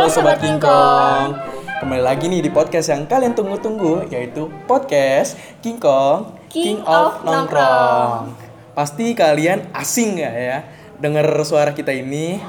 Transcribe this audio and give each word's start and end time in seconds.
Halo 0.00 0.08
Sobat 0.08 0.40
Kingkong. 0.40 1.36
Kembali 1.84 2.00
lagi 2.00 2.24
nih 2.32 2.40
di 2.40 2.48
podcast 2.48 2.88
yang 2.88 3.04
kalian 3.04 3.36
tunggu-tunggu 3.36 4.08
Yaitu 4.08 4.48
podcast 4.64 5.36
Kingkong 5.60 6.40
King 6.48 6.80
of 6.88 7.20
Nongkrong. 7.20 8.32
Pasti 8.72 9.12
kalian 9.12 9.68
asing 9.76 10.24
gak 10.24 10.32
ya 10.32 10.64
Dengar 10.96 11.28
suara 11.44 11.76
kita 11.76 11.92
ini. 11.92 12.40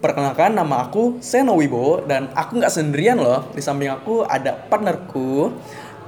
Perkenalkan 0.00 0.56
nama 0.56 0.88
aku 0.88 1.20
Seno 1.20 1.52
Wibo 1.52 2.00
Dan 2.00 2.32
aku 2.32 2.56
nggak 2.56 2.72
sendirian 2.72 3.20
loh. 3.20 3.44
Di 3.52 3.60
samping 3.60 3.92
aku 3.92 4.24
ada 4.24 4.56
partnerku. 4.56 5.52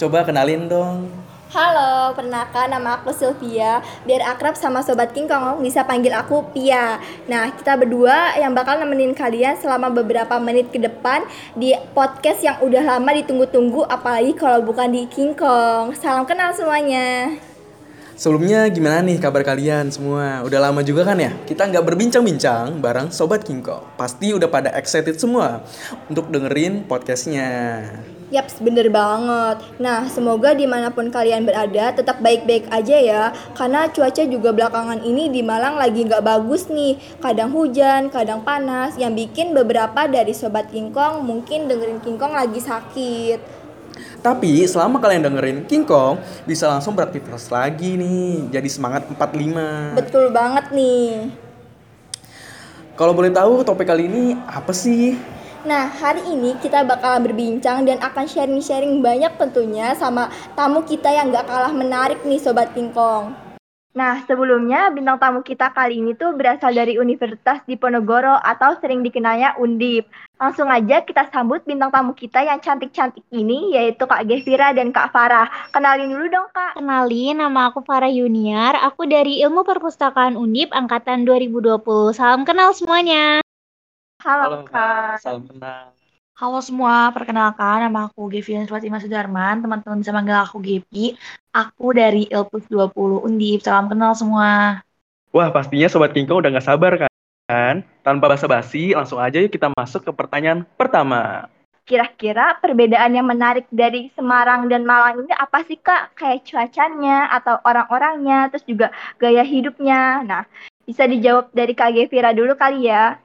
Coba 0.00 0.24
kenalin 0.24 0.72
dong 0.72 1.04
Halo, 1.46 2.10
perkenalkan 2.18 2.74
nama 2.74 2.98
aku 2.98 3.14
Sylvia. 3.14 3.78
Biar 4.02 4.18
akrab 4.34 4.58
sama 4.58 4.82
Sobat 4.82 5.14
King 5.14 5.30
Kong, 5.30 5.62
bisa 5.62 5.86
panggil 5.86 6.10
aku 6.10 6.42
Pia. 6.50 6.98
Nah, 7.30 7.54
kita 7.54 7.78
berdua 7.78 8.34
yang 8.34 8.50
bakal 8.50 8.82
nemenin 8.82 9.14
kalian 9.14 9.54
selama 9.54 9.86
beberapa 9.94 10.42
menit 10.42 10.74
ke 10.74 10.82
depan 10.82 11.22
di 11.54 11.70
podcast 11.94 12.42
yang 12.42 12.58
udah 12.58 12.98
lama 12.98 13.14
ditunggu-tunggu, 13.14 13.86
apalagi 13.86 14.34
kalau 14.34 14.58
bukan 14.66 14.90
di 14.90 15.06
King 15.06 15.38
Kong. 15.38 15.94
Salam 15.94 16.26
kenal 16.26 16.50
semuanya. 16.50 17.38
Sebelumnya 18.18 18.66
gimana 18.66 19.06
nih 19.06 19.22
kabar 19.22 19.46
kalian 19.46 19.86
semua? 19.94 20.42
Udah 20.42 20.58
lama 20.58 20.82
juga 20.82 21.06
kan 21.06 21.14
ya? 21.14 21.30
Kita 21.46 21.70
nggak 21.70 21.86
berbincang-bincang 21.86 22.82
bareng 22.82 23.14
Sobat 23.14 23.46
Kingko. 23.46 23.86
Pasti 23.94 24.34
udah 24.34 24.50
pada 24.50 24.74
excited 24.74 25.14
semua 25.14 25.62
untuk 26.10 26.26
dengerin 26.26 26.90
podcastnya. 26.90 27.86
Yaps, 28.26 28.58
bener 28.58 28.90
banget. 28.90 29.62
Nah, 29.78 30.10
semoga 30.10 30.50
di 30.50 30.66
mana 30.66 30.90
pun 30.90 31.14
kalian 31.14 31.46
berada 31.46 31.94
tetap 31.94 32.18
baik-baik 32.18 32.66
aja 32.74 32.96
ya. 32.98 33.22
Karena 33.54 33.86
cuaca 33.86 34.26
juga 34.26 34.50
belakangan 34.50 34.98
ini 35.06 35.30
di 35.30 35.46
Malang 35.46 35.78
lagi 35.78 36.02
nggak 36.02 36.26
bagus 36.26 36.66
nih. 36.66 36.98
Kadang 37.22 37.54
hujan, 37.54 38.10
kadang 38.10 38.42
panas. 38.42 38.98
Yang 38.98 39.30
bikin 39.30 39.54
beberapa 39.54 40.10
dari 40.10 40.34
Sobat 40.34 40.74
Kingkong 40.74 41.22
mungkin 41.22 41.70
dengerin 41.70 42.02
Kingkong 42.02 42.34
lagi 42.34 42.58
sakit. 42.58 43.38
Tapi 44.20 44.66
selama 44.66 44.98
kalian 44.98 45.22
dengerin 45.22 45.58
King 45.70 45.86
Kong, 45.86 46.18
bisa 46.42 46.66
langsung 46.66 46.98
beraktivitas 46.98 47.46
lagi 47.46 47.94
nih. 47.94 48.50
Jadi 48.50 48.66
semangat 48.66 49.06
45. 49.06 49.94
Betul 49.94 50.34
banget 50.34 50.74
nih. 50.74 51.30
Kalau 52.98 53.12
boleh 53.14 53.30
tahu 53.30 53.62
topik 53.62 53.86
kali 53.86 54.10
ini 54.10 54.34
apa 54.50 54.74
sih? 54.74 55.35
Nah, 55.66 55.90
hari 55.90 56.22
ini 56.30 56.54
kita 56.62 56.86
bakal 56.86 57.18
berbincang 57.26 57.82
dan 57.82 57.98
akan 57.98 58.30
sharing-sharing 58.30 59.02
banyak 59.02 59.34
tentunya 59.34 59.98
sama 59.98 60.30
tamu 60.54 60.86
kita 60.86 61.10
yang 61.10 61.34
gak 61.34 61.50
kalah 61.50 61.74
menarik 61.74 62.22
nih 62.22 62.38
Sobat 62.38 62.70
Kingkong. 62.70 63.34
Nah, 63.90 64.22
sebelumnya 64.30 64.94
bintang 64.94 65.18
tamu 65.18 65.42
kita 65.42 65.74
kali 65.74 65.98
ini 65.98 66.14
tuh 66.14 66.38
berasal 66.38 66.70
dari 66.70 67.02
Universitas 67.02 67.66
Diponegoro 67.66 68.38
atau 68.38 68.78
sering 68.78 69.02
dikenalnya 69.02 69.58
Undip. 69.58 70.06
Langsung 70.38 70.70
aja 70.70 71.02
kita 71.02 71.26
sambut 71.34 71.66
bintang 71.66 71.90
tamu 71.90 72.14
kita 72.14 72.46
yang 72.46 72.62
cantik-cantik 72.62 73.26
ini 73.34 73.74
yaitu 73.74 74.06
Kak 74.06 74.22
Gevira 74.22 74.70
dan 74.70 74.94
Kak 74.94 75.10
Farah. 75.10 75.50
Kenalin 75.74 76.14
dulu 76.14 76.30
dong 76.30 76.46
Kak. 76.54 76.78
Kenalin, 76.78 77.42
nama 77.42 77.74
aku 77.74 77.82
Farah 77.82 78.12
Yuniar. 78.12 78.78
Aku 78.86 79.02
dari 79.10 79.42
Ilmu 79.42 79.66
Perpustakaan 79.66 80.38
Undip 80.38 80.70
angkatan 80.70 81.26
2020. 81.26 82.14
Salam 82.14 82.46
kenal 82.46 82.70
semuanya. 82.70 83.45
Halo, 84.26 84.66
Kak. 84.66 85.22
Salam 85.22 85.46
kenal. 85.46 85.94
Halo 86.34 86.58
semua, 86.58 87.14
perkenalkan 87.14 87.86
nama 87.86 88.10
aku 88.10 88.26
Gevian 88.26 88.66
Fatima 88.66 88.98
Sudarman, 88.98 89.62
teman-teman 89.62 90.02
bisa 90.02 90.10
manggil 90.10 90.34
aku 90.34 90.58
Gepi. 90.58 91.14
Aku 91.54 91.94
dari 91.94 92.26
Ilpus 92.26 92.66
20 92.66 93.22
Undip, 93.22 93.62
salam 93.62 93.86
kenal 93.86 94.18
semua. 94.18 94.82
Wah, 95.30 95.48
pastinya 95.54 95.86
Sobat 95.86 96.10
King 96.10 96.26
Kong 96.26 96.42
udah 96.42 96.58
gak 96.58 96.66
sabar 96.66 97.06
kan? 97.06 97.86
Tanpa 98.02 98.26
basa-basi, 98.26 98.98
langsung 98.98 99.22
aja 99.22 99.38
yuk 99.38 99.54
kita 99.54 99.70
masuk 99.78 100.02
ke 100.02 100.10
pertanyaan 100.10 100.66
pertama. 100.74 101.46
Kira-kira 101.86 102.58
perbedaan 102.58 103.14
yang 103.14 103.30
menarik 103.30 103.70
dari 103.70 104.10
Semarang 104.18 104.66
dan 104.66 104.82
Malang 104.82 105.22
ini 105.22 105.30
apa 105.38 105.62
sih 105.62 105.78
Kak? 105.78 106.18
Kayak 106.18 106.42
cuacanya 106.50 107.30
atau 107.30 107.62
orang-orangnya, 107.62 108.50
terus 108.50 108.66
juga 108.66 108.90
gaya 109.22 109.46
hidupnya. 109.46 110.26
Nah, 110.26 110.42
bisa 110.82 111.06
dijawab 111.06 111.54
dari 111.54 111.78
Kak 111.78 111.94
Gevira 111.94 112.34
dulu 112.34 112.58
kali 112.58 112.90
ya. 112.90 113.22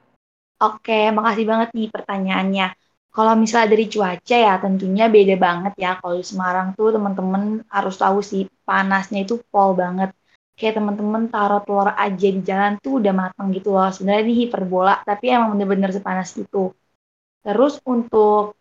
Oke, 0.62 0.92
makasih 1.16 1.44
banget 1.50 1.68
nih 1.76 1.88
pertanyaannya. 1.94 2.66
Kalau 3.12 3.32
misalnya 3.42 3.68
dari 3.74 3.86
cuaca 3.92 4.36
ya 4.46 4.54
tentunya 4.64 5.04
beda 5.16 5.34
banget 5.46 5.72
ya. 5.84 5.90
Kalau 6.00 6.14
di 6.20 6.24
Semarang 6.30 6.68
tuh 6.78 6.88
teman-teman 6.96 7.42
harus 7.68 7.94
tahu 8.02 8.18
sih 8.30 8.42
panasnya 8.68 9.18
itu 9.26 9.34
pol 9.52 9.70
banget. 9.82 10.10
Kayak 10.56 10.74
teman-teman 10.78 11.22
taruh 11.32 11.60
telur 11.66 11.88
aja 12.04 12.28
di 12.36 12.40
jalan 12.48 12.72
tuh 12.84 12.92
udah 13.02 13.12
matang 13.12 13.48
gitu 13.56 13.68
loh. 13.74 13.88
Sebenarnya 13.92 14.22
ini 14.28 14.34
hiperbola, 14.46 14.94
tapi 15.04 15.24
emang 15.34 15.48
bener-bener 15.56 15.90
sepanas 15.92 16.30
itu. 16.38 16.72
Terus 17.42 17.82
untuk 17.86 18.54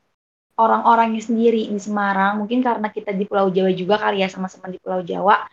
orang-orangnya 0.57 1.21
sendiri 1.23 1.69
di 1.69 1.79
Semarang, 1.81 2.41
mungkin 2.43 2.61
karena 2.61 2.87
kita 2.93 3.11
di 3.15 3.25
Pulau 3.29 3.49
Jawa 3.49 3.71
juga 3.73 3.95
kali 4.01 4.21
ya 4.23 4.29
sama-sama 4.29 4.69
di 4.69 4.77
Pulau 4.81 5.01
Jawa, 5.01 5.47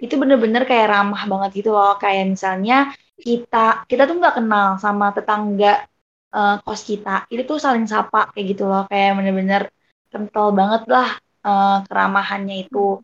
itu 0.00 0.14
bener-bener 0.16 0.64
kayak 0.68 0.88
ramah 0.92 1.22
banget 1.28 1.50
gitu 1.64 1.70
loh. 1.76 1.96
Kayak 2.00 2.34
misalnya 2.34 2.92
kita 3.20 3.84
kita 3.90 4.02
tuh 4.08 4.16
nggak 4.20 4.36
kenal 4.40 4.68
sama 4.80 5.12
tetangga 5.16 5.89
uh, 6.34 6.56
kos 6.62 6.82
kita. 6.86 7.26
Itu 7.30 7.42
tuh 7.46 7.58
saling 7.62 7.86
sapa 7.86 8.30
kayak 8.32 8.46
gitu 8.56 8.64
loh. 8.70 8.86
Kayak 8.90 9.18
bener-bener 9.18 9.62
kental 10.10 10.50
banget 10.54 10.82
lah 10.90 11.08
uh, 11.46 11.82
keramahannya 11.86 12.66
itu. 12.66 13.02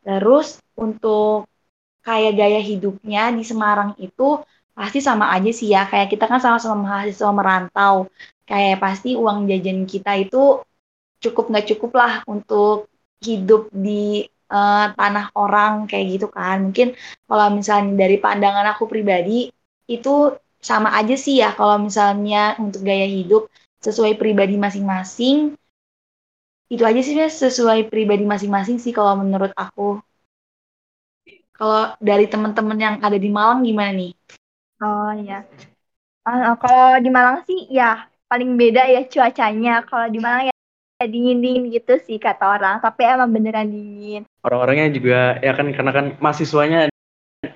Terus 0.00 0.58
untuk 0.78 1.46
kayak 2.00 2.32
gaya 2.34 2.60
hidupnya 2.64 3.28
di 3.30 3.44
Semarang 3.44 3.92
itu 4.00 4.40
pasti 4.72 4.98
sama 5.04 5.30
aja 5.34 5.50
sih 5.52 5.70
ya. 5.70 5.86
Kayak 5.86 6.08
kita 6.16 6.24
kan 6.30 6.40
sama-sama 6.40 6.76
mahasiswa 6.86 7.30
merantau. 7.30 8.08
Kayak 8.48 8.82
pasti 8.82 9.14
uang 9.14 9.46
jajan 9.46 9.86
kita 9.86 10.18
itu 10.18 10.58
cukup 11.20 11.52
nggak 11.52 11.66
cukup 11.76 11.92
lah 11.94 12.12
untuk 12.26 12.88
hidup 13.20 13.68
di 13.70 14.24
uh, 14.50 14.90
tanah 14.96 15.30
orang 15.36 15.86
kayak 15.86 16.18
gitu 16.18 16.26
kan. 16.32 16.72
Mungkin 16.72 16.96
kalau 17.28 17.46
misalnya 17.54 17.94
dari 18.06 18.16
pandangan 18.18 18.66
aku 18.74 18.88
pribadi 18.90 19.52
itu 19.86 20.34
sama 20.60 20.92
aja 20.92 21.16
sih 21.16 21.40
ya 21.40 21.56
kalau 21.56 21.80
misalnya 21.80 22.54
untuk 22.60 22.84
gaya 22.84 23.08
hidup 23.08 23.48
sesuai 23.80 24.20
pribadi 24.20 24.60
masing-masing. 24.60 25.56
Itu 26.70 26.86
aja 26.86 27.00
sih 27.02 27.18
mas 27.18 27.34
sesuai 27.34 27.90
pribadi 27.90 28.22
masing-masing 28.22 28.78
sih 28.78 28.94
kalau 28.94 29.18
menurut 29.18 29.50
aku. 29.56 29.98
Kalau 31.56 31.96
dari 31.98 32.30
teman-teman 32.30 32.78
yang 32.78 32.96
ada 33.02 33.18
di 33.18 33.26
Malang 33.26 33.66
gimana 33.66 33.90
nih? 33.90 34.12
Oh 34.80 35.12
ya, 35.12 35.44
uh, 36.24 36.56
kalau 36.56 36.96
di 37.04 37.10
Malang 37.12 37.44
sih 37.44 37.68
ya 37.68 38.06
paling 38.30 38.54
beda 38.54 38.86
ya 38.86 39.04
cuacanya. 39.04 39.82
Kalau 39.84 40.08
di 40.08 40.22
Malang 40.22 40.48
ya 40.48 41.04
dingin-dingin 41.04 41.68
gitu 41.74 42.00
sih 42.06 42.16
kata 42.16 42.56
orang, 42.56 42.80
tapi 42.80 43.04
emang 43.04 43.34
beneran 43.34 43.68
dingin. 43.68 44.22
Orang-orangnya 44.40 44.88
juga 44.94 45.36
ya 45.42 45.52
kan 45.52 45.66
karena 45.74 45.92
kan 45.92 46.06
mahasiswanya 46.22 46.88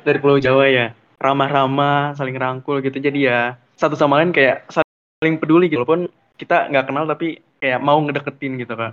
dari 0.05 0.19
Pulau 0.21 0.43
Jawa 0.43 0.69
ya 0.69 0.87
ramah-ramah, 1.25 2.13
saling 2.13 2.37
rangkul 2.37 2.85
gitu. 2.85 3.01
Jadi 3.01 3.25
ya 3.25 3.57
satu 3.81 3.97
sama 3.97 4.21
lain 4.21 4.37
kayak 4.37 4.69
saling 4.69 5.41
peduli 5.41 5.73
gitu. 5.73 5.81
Walaupun 5.81 6.13
kita 6.37 6.69
nggak 6.69 6.87
kenal 6.93 7.09
tapi 7.09 7.41
kayak 7.57 7.81
mau 7.81 7.97
ngedeketin 8.05 8.61
gitu 8.61 8.77
kak. 8.77 8.93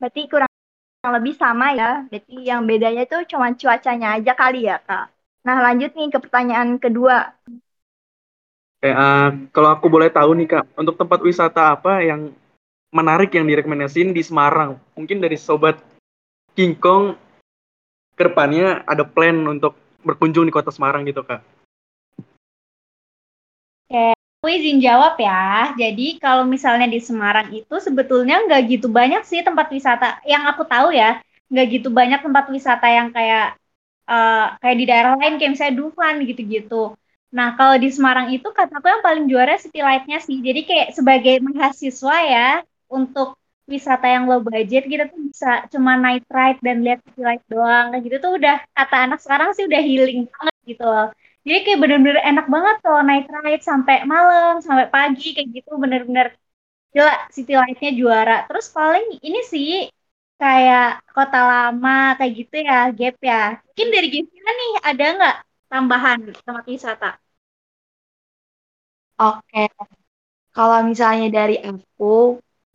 Berarti 0.00 0.20
kurang 0.32 0.48
lebih 1.04 1.36
sama 1.36 1.76
ya. 1.76 2.08
Berarti 2.08 2.34
yang 2.40 2.64
bedanya 2.64 3.04
tuh 3.04 3.28
cuma 3.28 3.52
cuacanya 3.52 4.16
aja 4.16 4.32
kali 4.32 4.64
ya 4.64 4.80
kak. 4.80 5.12
Nah 5.44 5.60
lanjut 5.60 5.92
nih 5.92 6.08
ke 6.08 6.18
pertanyaan 6.24 6.80
kedua. 6.80 7.36
Eh, 8.84 8.92
uh, 8.92 9.32
kalau 9.52 9.72
aku 9.72 9.88
boleh 9.88 10.12
tahu 10.12 10.36
nih 10.36 10.48
kak, 10.48 10.64
untuk 10.76 11.00
tempat 11.00 11.20
wisata 11.24 11.72
apa 11.72 12.04
yang 12.04 12.32
menarik 12.92 13.32
yang 13.32 13.48
direkomendasiin 13.48 14.12
di 14.12 14.20
Semarang? 14.20 14.76
Mungkin 14.92 15.24
dari 15.24 15.40
sobat 15.40 15.80
King 16.52 16.76
Kong 16.76 17.16
ke 18.12 18.22
depannya 18.28 18.84
ada 18.84 19.02
plan 19.08 19.40
untuk 19.48 19.83
berkunjung 20.04 20.44
di 20.44 20.52
kota 20.52 20.70
Semarang 20.70 21.02
gitu 21.08 21.24
kak? 21.24 21.40
Oke, 23.88 24.12
aku 24.14 24.46
izin 24.52 24.78
jawab 24.84 25.16
ya. 25.16 25.72
Jadi 25.74 26.20
kalau 26.20 26.44
misalnya 26.44 26.86
di 26.88 27.00
Semarang 27.00 27.50
itu 27.56 27.74
sebetulnya 27.80 28.44
nggak 28.44 28.62
gitu 28.68 28.86
banyak 28.92 29.24
sih 29.24 29.40
tempat 29.40 29.72
wisata 29.72 30.20
yang 30.28 30.44
aku 30.44 30.62
tahu 30.68 30.92
ya. 30.92 31.20
Nggak 31.48 31.66
gitu 31.80 31.88
banyak 31.88 32.20
tempat 32.20 32.44
wisata 32.52 32.86
yang 32.88 33.08
kayak 33.12 33.56
uh, 34.08 34.56
kayak 34.60 34.76
di 34.76 34.84
daerah 34.88 35.12
lain 35.16 35.36
kayak 35.40 35.52
misalnya 35.56 35.76
Dufan 35.80 36.14
gitu-gitu. 36.24 36.96
Nah 37.34 37.58
kalau 37.58 37.76
di 37.80 37.88
Semarang 37.90 38.30
itu 38.30 38.46
kataku 38.52 38.86
yang 38.86 39.02
paling 39.02 39.24
juara 39.26 39.58
City 39.58 39.80
Light-nya 39.82 40.22
sih. 40.22 40.38
Jadi 40.40 40.60
kayak 40.64 40.88
sebagai 40.94 41.42
mahasiswa 41.42 42.16
ya 42.24 42.48
untuk 42.86 43.36
wisata 43.72 44.06
yang 44.14 44.24
low 44.30 44.40
budget 44.48 44.82
kita 44.92 45.04
tuh 45.12 45.20
bisa 45.28 45.46
cuma 45.72 45.92
night 46.04 46.24
ride 46.36 46.58
dan 46.66 46.76
lihat 46.84 46.98
city 47.04 47.20
light 47.28 47.42
doang. 47.52 47.84
Kayak 47.92 48.02
gitu 48.06 48.16
tuh 48.24 48.32
udah 48.38 48.54
kata 48.76 48.96
anak 49.04 49.18
sekarang 49.24 49.48
sih 49.56 49.64
udah 49.68 49.80
healing 49.88 50.20
banget 50.32 50.54
gitu 50.70 50.84
loh. 50.92 51.06
Jadi 51.44 51.58
kayak 51.64 51.78
bener-bener 51.82 52.18
enak 52.30 52.46
banget 52.54 52.76
kalau 52.84 53.00
night 53.08 53.26
ride 53.34 53.62
sampai 53.70 53.96
malam 54.12 54.52
sampai 54.66 54.86
pagi 54.94 55.26
kayak 55.36 55.48
gitu. 55.56 55.70
Bener-bener 55.82 56.26
gila 56.94 57.12
city 57.36 57.52
lightnya 57.60 57.90
juara. 58.00 58.34
Terus 58.48 58.66
paling 58.76 59.04
ini 59.26 59.38
sih 59.52 59.68
kayak 60.40 60.84
kota 61.16 61.38
lama 61.50 61.90
kayak 62.18 62.32
gitu 62.38 62.54
ya 62.68 62.74
gap 62.98 63.14
ya. 63.30 63.34
Mungkin 63.68 63.88
dari 63.94 64.06
Gevina 64.14 64.50
nih 64.60 64.70
ada 64.88 65.04
nggak 65.16 65.34
tambahan 65.70 66.18
tempat 66.46 66.64
wisata? 66.74 67.06
Oke. 69.20 69.58
Kalau 70.56 70.78
misalnya 70.90 71.26
dari 71.38 71.56
aku, 71.68 72.04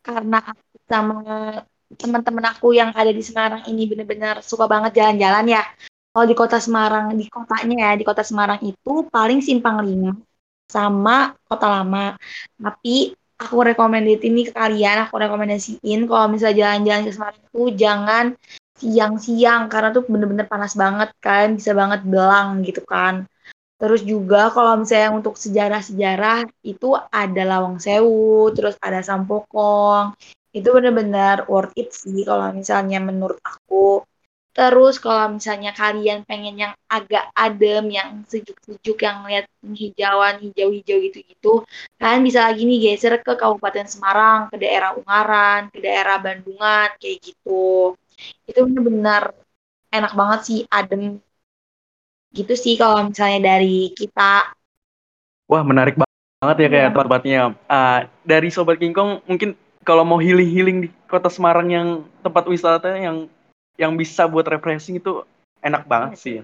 karena 0.06 0.36
aku 0.50 0.69
sama 0.90 1.62
teman-teman 1.94 2.44
aku 2.50 2.74
yang 2.74 2.90
ada 2.90 3.10
di 3.14 3.22
Semarang 3.22 3.62
ini 3.70 3.86
benar-benar 3.86 4.42
suka 4.42 4.66
banget 4.66 4.98
jalan-jalan 4.98 5.46
ya. 5.46 5.62
Kalau 6.10 6.26
di 6.26 6.34
kota 6.34 6.58
Semarang, 6.58 7.14
di 7.14 7.30
kotanya 7.30 7.76
ya, 7.86 7.92
di 7.94 8.02
kota 8.02 8.26
Semarang 8.26 8.58
itu 8.66 9.06
paling 9.06 9.38
simpang 9.38 9.78
lima 9.86 10.18
sama 10.66 11.38
kota 11.46 11.66
lama. 11.70 12.18
Tapi 12.58 13.14
aku 13.38 13.56
rekomendasi 13.70 14.26
ini 14.26 14.50
ke 14.50 14.52
kalian, 14.52 15.06
aku 15.06 15.14
rekomendasiin 15.22 16.10
kalau 16.10 16.26
misalnya 16.26 16.74
jalan-jalan 16.74 17.02
ke 17.06 17.12
Semarang 17.14 17.40
itu 17.46 17.62
jangan 17.78 18.24
siang-siang 18.80 19.62
karena 19.70 19.88
tuh 19.94 20.02
bener-bener 20.10 20.46
panas 20.50 20.74
banget 20.74 21.14
kan, 21.22 21.54
bisa 21.54 21.70
banget 21.78 22.02
belang 22.02 22.66
gitu 22.66 22.82
kan. 22.82 23.30
Terus 23.80 24.04
juga 24.04 24.52
kalau 24.52 24.76
misalnya 24.76 25.14
untuk 25.14 25.40
sejarah-sejarah 25.40 26.44
itu 26.66 26.92
ada 27.08 27.42
Lawang 27.48 27.80
Sewu, 27.80 28.52
terus 28.52 28.76
ada 28.82 29.00
Sampokong. 29.00 30.12
Itu 30.50 30.74
bener-bener 30.74 31.46
worth 31.46 31.74
it 31.78 31.94
sih 31.94 32.26
kalau 32.26 32.50
misalnya 32.50 32.98
menurut 32.98 33.38
aku. 33.42 34.02
Terus 34.50 34.98
kalau 34.98 35.38
misalnya 35.38 35.70
kalian 35.70 36.26
pengen 36.26 36.58
yang 36.58 36.74
agak 36.90 37.30
adem, 37.38 37.86
yang 37.86 38.26
sejuk-sejuk, 38.26 38.98
yang 38.98 39.22
lihat 39.30 39.46
hijauan, 39.62 40.42
hijau-hijau 40.42 40.98
gitu-gitu, 41.06 41.62
kalian 42.02 42.22
bisa 42.26 42.50
lagi 42.50 42.66
nih 42.66 42.90
geser 42.90 43.22
ke 43.22 43.38
Kabupaten 43.38 43.86
Semarang, 43.86 44.50
ke 44.50 44.58
daerah 44.58 44.98
Ungaran, 44.98 45.70
ke 45.70 45.78
daerah 45.78 46.18
Bandungan, 46.18 46.90
kayak 46.98 47.18
gitu. 47.22 47.94
Itu 48.42 48.66
bener-bener 48.66 49.30
enak 49.94 50.12
banget 50.18 50.40
sih, 50.42 50.60
adem 50.66 51.22
gitu 52.30 52.54
sih 52.54 52.74
kalau 52.78 53.06
misalnya 53.06 53.54
dari 53.54 53.90
kita. 53.94 54.54
Wah 55.50 55.62
menarik 55.66 55.98
banget 55.98 56.56
ya 56.58 56.68
kayak 56.70 56.74
yeah. 56.74 56.88
tempat-tempatnya. 56.90 57.40
Uh, 57.66 58.00
dari 58.22 58.48
Sobat 58.50 58.78
Kingkong 58.78 59.22
mungkin 59.26 59.58
kalau 59.84 60.04
mau 60.04 60.20
healing-healing 60.20 60.86
di 60.86 60.88
kota 61.08 61.32
Semarang 61.32 61.68
yang 61.72 61.88
tempat 62.20 62.44
wisata 62.46 62.92
yang 62.96 63.26
yang 63.80 63.96
bisa 63.96 64.28
buat 64.28 64.44
refreshing 64.44 65.00
itu 65.00 65.24
enak 65.64 65.88
banget 65.88 66.16
sih. 66.20 66.36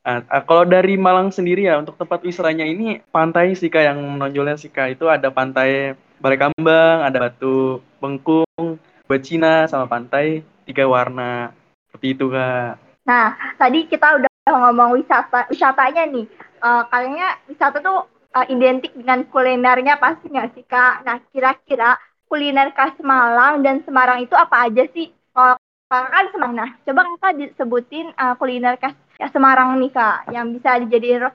Uh, 0.00 0.24
uh, 0.32 0.42
kalau 0.46 0.64
dari 0.64 0.96
Malang 0.96 1.28
sendiri 1.28 1.68
ya 1.68 1.76
untuk 1.76 1.98
tempat 2.00 2.24
wisatanya 2.24 2.64
ini 2.64 3.04
pantai 3.12 3.52
sih 3.52 3.68
kak 3.68 3.84
yang 3.84 3.98
menonjolnya 3.98 4.56
sih 4.56 4.70
kak. 4.70 4.96
Itu 4.96 5.10
ada 5.10 5.28
pantai 5.28 5.98
Balai 6.22 6.38
Kambang, 6.40 7.04
ada 7.04 7.28
Batu 7.28 7.80
Bengkung, 8.00 8.78
Bacina 9.04 9.66
sama 9.68 9.90
pantai 9.90 10.46
tiga 10.64 10.86
warna. 10.86 11.52
Seperti 11.90 12.06
itu 12.16 12.30
kak. 12.30 12.78
Nah 13.04 13.34
tadi 13.58 13.90
kita 13.90 14.22
udah 14.22 14.30
ngomong 14.48 15.02
wisata 15.02 15.50
wisatanya 15.50 16.06
nih. 16.08 16.26
Uh, 16.60 16.84
kayaknya 16.88 17.28
wisata 17.50 17.82
tuh 17.82 18.06
uh, 18.36 18.46
identik 18.48 18.94
dengan 18.94 19.26
kulinernya 19.28 19.98
pasti 19.98 20.30
nggak 20.30 20.50
sih 20.54 20.64
kak? 20.64 21.04
Nah 21.04 21.20
kira-kira 21.28 21.98
kuliner 22.30 22.70
khas 22.70 22.94
Malang 23.02 23.66
dan 23.66 23.82
Semarang 23.82 24.22
itu 24.22 24.38
apa 24.38 24.70
aja 24.70 24.86
sih? 24.94 25.10
Kalau 25.34 25.58
kakak 25.90 26.10
kan 26.14 26.26
Semarang. 26.30 26.54
Nah 26.54 26.70
coba 26.86 27.00
kakak 27.18 27.32
disebutin 27.42 28.06
uh, 28.14 28.38
kuliner 28.38 28.78
khas 28.78 28.94
ya, 29.18 29.26
Semarang 29.34 29.82
nih 29.82 29.90
kak 29.90 30.30
yang 30.30 30.54
bisa 30.54 30.78
dijadiin 30.86 31.26
re 31.26 31.32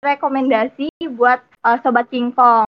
rekomendasi 0.00 0.88
buat 1.12 1.44
uh, 1.60 1.76
sobat 1.84 2.08
Kingkong 2.08 2.64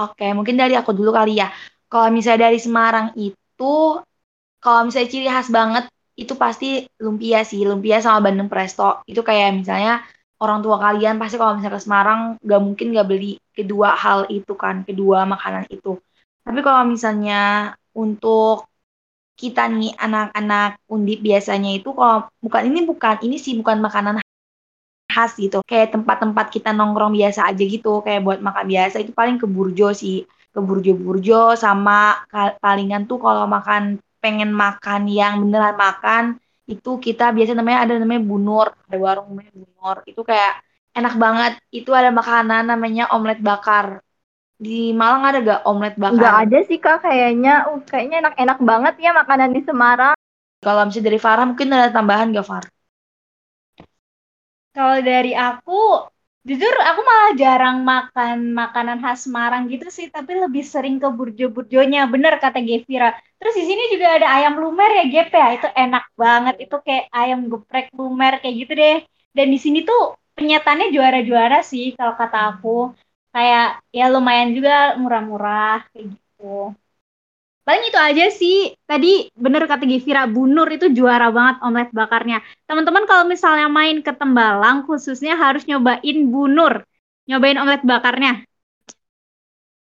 Oke, 0.00 0.32
mungkin 0.32 0.56
dari 0.56 0.72
aku 0.80 0.96
dulu 0.96 1.12
kali 1.12 1.42
ya. 1.42 1.52
Kalau 1.90 2.08
misalnya 2.08 2.48
dari 2.48 2.56
Semarang 2.56 3.12
itu, 3.20 4.00
kalau 4.64 4.80
misalnya 4.88 5.10
ciri 5.12 5.28
khas 5.28 5.48
banget 5.52 5.84
itu 6.16 6.32
pasti 6.40 6.88
lumpia 7.04 7.44
sih. 7.44 7.60
Lumpia 7.68 8.00
sama 8.00 8.24
bandeng 8.24 8.48
presto. 8.48 9.04
Itu 9.04 9.20
kayak 9.20 9.60
misalnya 9.60 10.00
orang 10.40 10.60
tua 10.64 10.76
kalian 10.80 11.20
pasti 11.20 11.36
kalau 11.36 11.56
misalnya 11.56 11.76
ke 11.76 11.82
Semarang 11.84 12.20
gak 12.40 12.60
mungkin 12.64 12.86
gak 12.96 13.08
beli 13.08 13.36
kedua 13.52 13.92
hal 13.94 14.24
itu 14.32 14.52
kan 14.56 14.82
kedua 14.88 15.28
makanan 15.28 15.68
itu. 15.68 16.00
Tapi 16.40 16.60
kalau 16.64 16.82
misalnya 16.88 17.72
untuk 17.92 18.64
kita 19.36 19.68
nih 19.68 19.96
anak-anak 19.96 20.80
undip 20.88 21.20
biasanya 21.24 21.70
itu 21.76 21.92
kalau 21.96 22.28
bukan 22.44 22.62
ini 22.68 22.80
bukan 22.84 23.16
ini 23.24 23.36
sih 23.40 23.56
bukan 23.56 23.80
makanan 23.80 24.20
khas 25.08 25.32
gitu. 25.36 25.60
Kayak 25.64 25.96
tempat-tempat 25.96 26.46
kita 26.52 26.70
nongkrong 26.76 27.12
biasa 27.16 27.48
aja 27.48 27.62
gitu 27.64 28.00
kayak 28.04 28.20
buat 28.24 28.38
makan 28.40 28.66
biasa 28.68 28.96
itu 29.00 29.12
paling 29.12 29.36
ke 29.40 29.46
burjo 29.48 29.92
sih. 29.92 30.24
Ke 30.50 30.58
burjo-burjo 30.58 31.54
sama 31.54 32.26
palingan 32.58 33.06
tuh 33.06 33.22
kalau 33.22 33.46
makan 33.46 34.02
pengen 34.18 34.50
makan 34.52 35.06
yang 35.06 35.40
beneran 35.40 35.78
makan 35.78 36.24
itu 36.70 36.90
kita 37.02 37.34
biasa 37.34 37.58
namanya 37.58 37.82
ada 37.82 37.94
namanya 37.98 38.22
bunur 38.22 38.66
ada 38.86 38.96
warung 38.96 39.34
namanya 39.34 39.52
bunur 39.52 39.96
itu 40.06 40.22
kayak 40.22 40.62
enak 40.94 41.14
banget 41.18 41.52
itu 41.74 41.90
ada 41.90 42.14
makanan 42.14 42.70
namanya 42.70 43.10
omelet 43.10 43.42
bakar 43.42 43.98
di 44.60 44.92
Malang 44.92 45.24
ada 45.24 45.38
gak 45.40 45.60
omelet 45.64 45.96
bakar? 45.96 46.20
Gak 46.20 46.36
ada 46.44 46.58
sih 46.68 46.76
kak 46.76 47.00
kayaknya, 47.00 47.64
uh, 47.72 47.80
kayaknya 47.88 48.28
enak-enak 48.28 48.58
banget 48.60 48.94
ya 49.00 49.10
makanan 49.16 49.56
di 49.56 49.64
Semarang. 49.64 50.16
Kalau 50.60 50.84
misalnya 50.84 51.08
dari 51.08 51.18
Farah 51.18 51.44
mungkin 51.48 51.72
ada 51.72 51.88
tambahan 51.88 52.28
gak 52.36 52.44
Far? 52.44 52.64
Kalau 54.76 55.00
dari 55.00 55.32
aku 55.32 56.04
Jujur 56.48 56.72
aku 56.88 57.00
malah 57.04 57.30
jarang 57.42 57.76
makan 57.84 58.36
makanan 58.60 58.96
khas 59.04 59.18
Semarang 59.28 59.62
gitu 59.72 59.86
sih, 59.96 60.06
tapi 60.08 60.32
lebih 60.42 60.64
sering 60.64 60.96
ke 61.02 61.08
burjo-burjonya. 61.18 62.00
Bener 62.12 62.34
kata 62.40 62.58
Gevira. 62.68 63.12
Terus 63.38 63.54
di 63.60 63.64
sini 63.68 63.82
juga 63.92 64.06
ada 64.16 64.26
ayam 64.36 64.54
lumer 64.62 64.88
ya, 64.98 65.04
Gep 65.12 65.28
ya. 65.40 65.46
Itu 65.56 65.68
enak 65.82 66.04
banget. 66.22 66.54
Itu 66.64 66.76
kayak 66.86 67.04
ayam 67.12 67.40
geprek 67.52 67.86
lumer 67.98 68.32
kayak 68.40 68.54
gitu 68.60 68.72
deh. 68.80 68.96
Dan 69.36 69.46
di 69.52 69.58
sini 69.64 69.78
tuh 69.88 70.00
penyatannya 70.36 70.86
juara-juara 70.96 71.56
sih 71.70 71.84
kalau 71.98 72.14
kata 72.20 72.38
aku. 72.56 72.68
Kayak 73.34 73.64
ya 73.98 74.04
lumayan 74.14 74.50
juga 74.56 74.72
murah-murah 75.00 75.86
kayak 75.92 76.06
gitu. 76.16 76.72
Paling 77.70 77.86
itu 77.86 77.98
aja 78.02 78.26
sih. 78.34 78.74
Tadi 78.82 79.30
bener 79.30 79.62
kata 79.70 79.86
Givira, 79.86 80.26
Bunur 80.26 80.66
itu 80.74 80.90
juara 80.90 81.30
banget 81.30 81.62
omelet 81.62 81.94
bakarnya. 81.94 82.42
Teman-teman 82.66 83.06
kalau 83.06 83.30
misalnya 83.30 83.70
main 83.70 84.02
ke 84.02 84.10
Tembalang, 84.10 84.82
khususnya 84.90 85.38
harus 85.38 85.62
nyobain 85.70 86.18
Bunur. 86.34 86.82
Nyobain 87.30 87.54
omelet 87.62 87.86
bakarnya. 87.86 88.42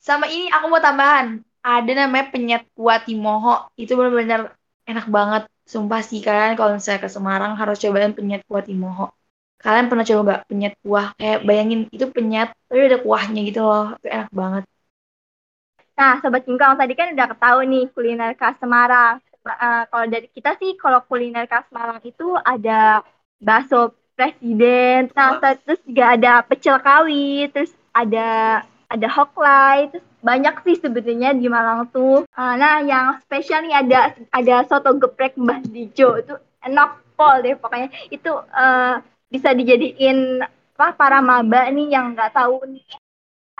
Sama 0.03 0.27
ini 0.27 0.51
aku 0.51 0.67
mau 0.67 0.83
tambahan. 0.83 1.39
Ada 1.63 2.03
namanya 2.03 2.27
penyet 2.35 2.67
kuah 2.75 2.99
Timoho. 2.99 3.71
Itu 3.79 3.95
benar-benar 3.95 4.59
enak 4.83 5.07
banget. 5.07 5.47
Sumpah 5.63 6.03
sih 6.03 6.19
kalian 6.19 6.59
kalau 6.59 6.75
misalnya 6.75 7.07
ke 7.07 7.07
Semarang 7.07 7.55
harus 7.55 7.79
cobain 7.79 8.11
penyet 8.11 8.43
kuah 8.43 8.59
Timoho. 8.59 9.07
Kalian 9.55 9.87
pernah 9.87 10.03
coba 10.03 10.21
gak 10.35 10.43
penyet 10.51 10.75
kuah? 10.83 11.15
Kayak 11.15 11.47
bayangin 11.47 11.87
itu 11.95 12.11
penyet, 12.11 12.51
tapi 12.67 12.91
ada 12.91 12.99
kuahnya 12.99 13.39
gitu 13.47 13.63
loh. 13.63 13.95
Itu 14.03 14.07
enak 14.11 14.31
banget. 14.35 14.67
Nah, 15.99 16.23
Sobat 16.23 16.47
Kingkong 16.47 16.79
tadi 16.79 16.95
kan 16.95 17.11
udah 17.11 17.27
ketahui 17.35 17.67
nih 17.67 17.85
kuliner 17.91 18.31
khas 18.39 18.55
Semarang. 18.63 19.19
Uh, 19.43 19.83
kalau 19.91 20.05
dari 20.07 20.31
kita 20.31 20.55
sih, 20.55 20.79
kalau 20.79 21.03
kuliner 21.03 21.43
khas 21.43 21.67
Semarang 21.67 21.99
itu 22.07 22.39
ada 22.39 23.03
bakso 23.43 23.91
presiden, 24.15 25.11
nah 25.11 25.39
terus 25.39 25.79
juga 25.83 26.15
ada 26.15 26.39
pecel 26.43 26.79
kawi, 26.79 27.51
terus 27.51 27.71
ada 27.91 28.63
ada 28.87 29.07
hoklai, 29.11 29.91
terus 29.91 30.07
banyak 30.23 30.55
sih 30.63 30.75
sebenarnya 30.79 31.35
di 31.35 31.51
Malang 31.51 31.91
tuh. 31.91 32.23
Uh, 32.31 32.55
nah, 32.55 32.79
yang 32.79 33.19
spesial 33.27 33.67
nih 33.67 33.75
ada 33.75 34.15
ada 34.31 34.55
soto 34.71 34.95
geprek 34.95 35.35
Mbah 35.35 35.67
Dijo 35.67 36.15
itu 36.15 36.35
enak 36.63 37.03
pol 37.19 37.43
deh 37.43 37.59
pokoknya 37.59 37.91
itu 38.07 38.31
uh, 38.31 39.03
bisa 39.27 39.51
dijadiin 39.51 40.47
apa 40.79 40.95
para 40.95 41.19
maba 41.19 41.67
nih 41.67 41.91
yang 41.91 42.15
nggak 42.15 42.31
tahu 42.31 42.63
nih 42.71 42.87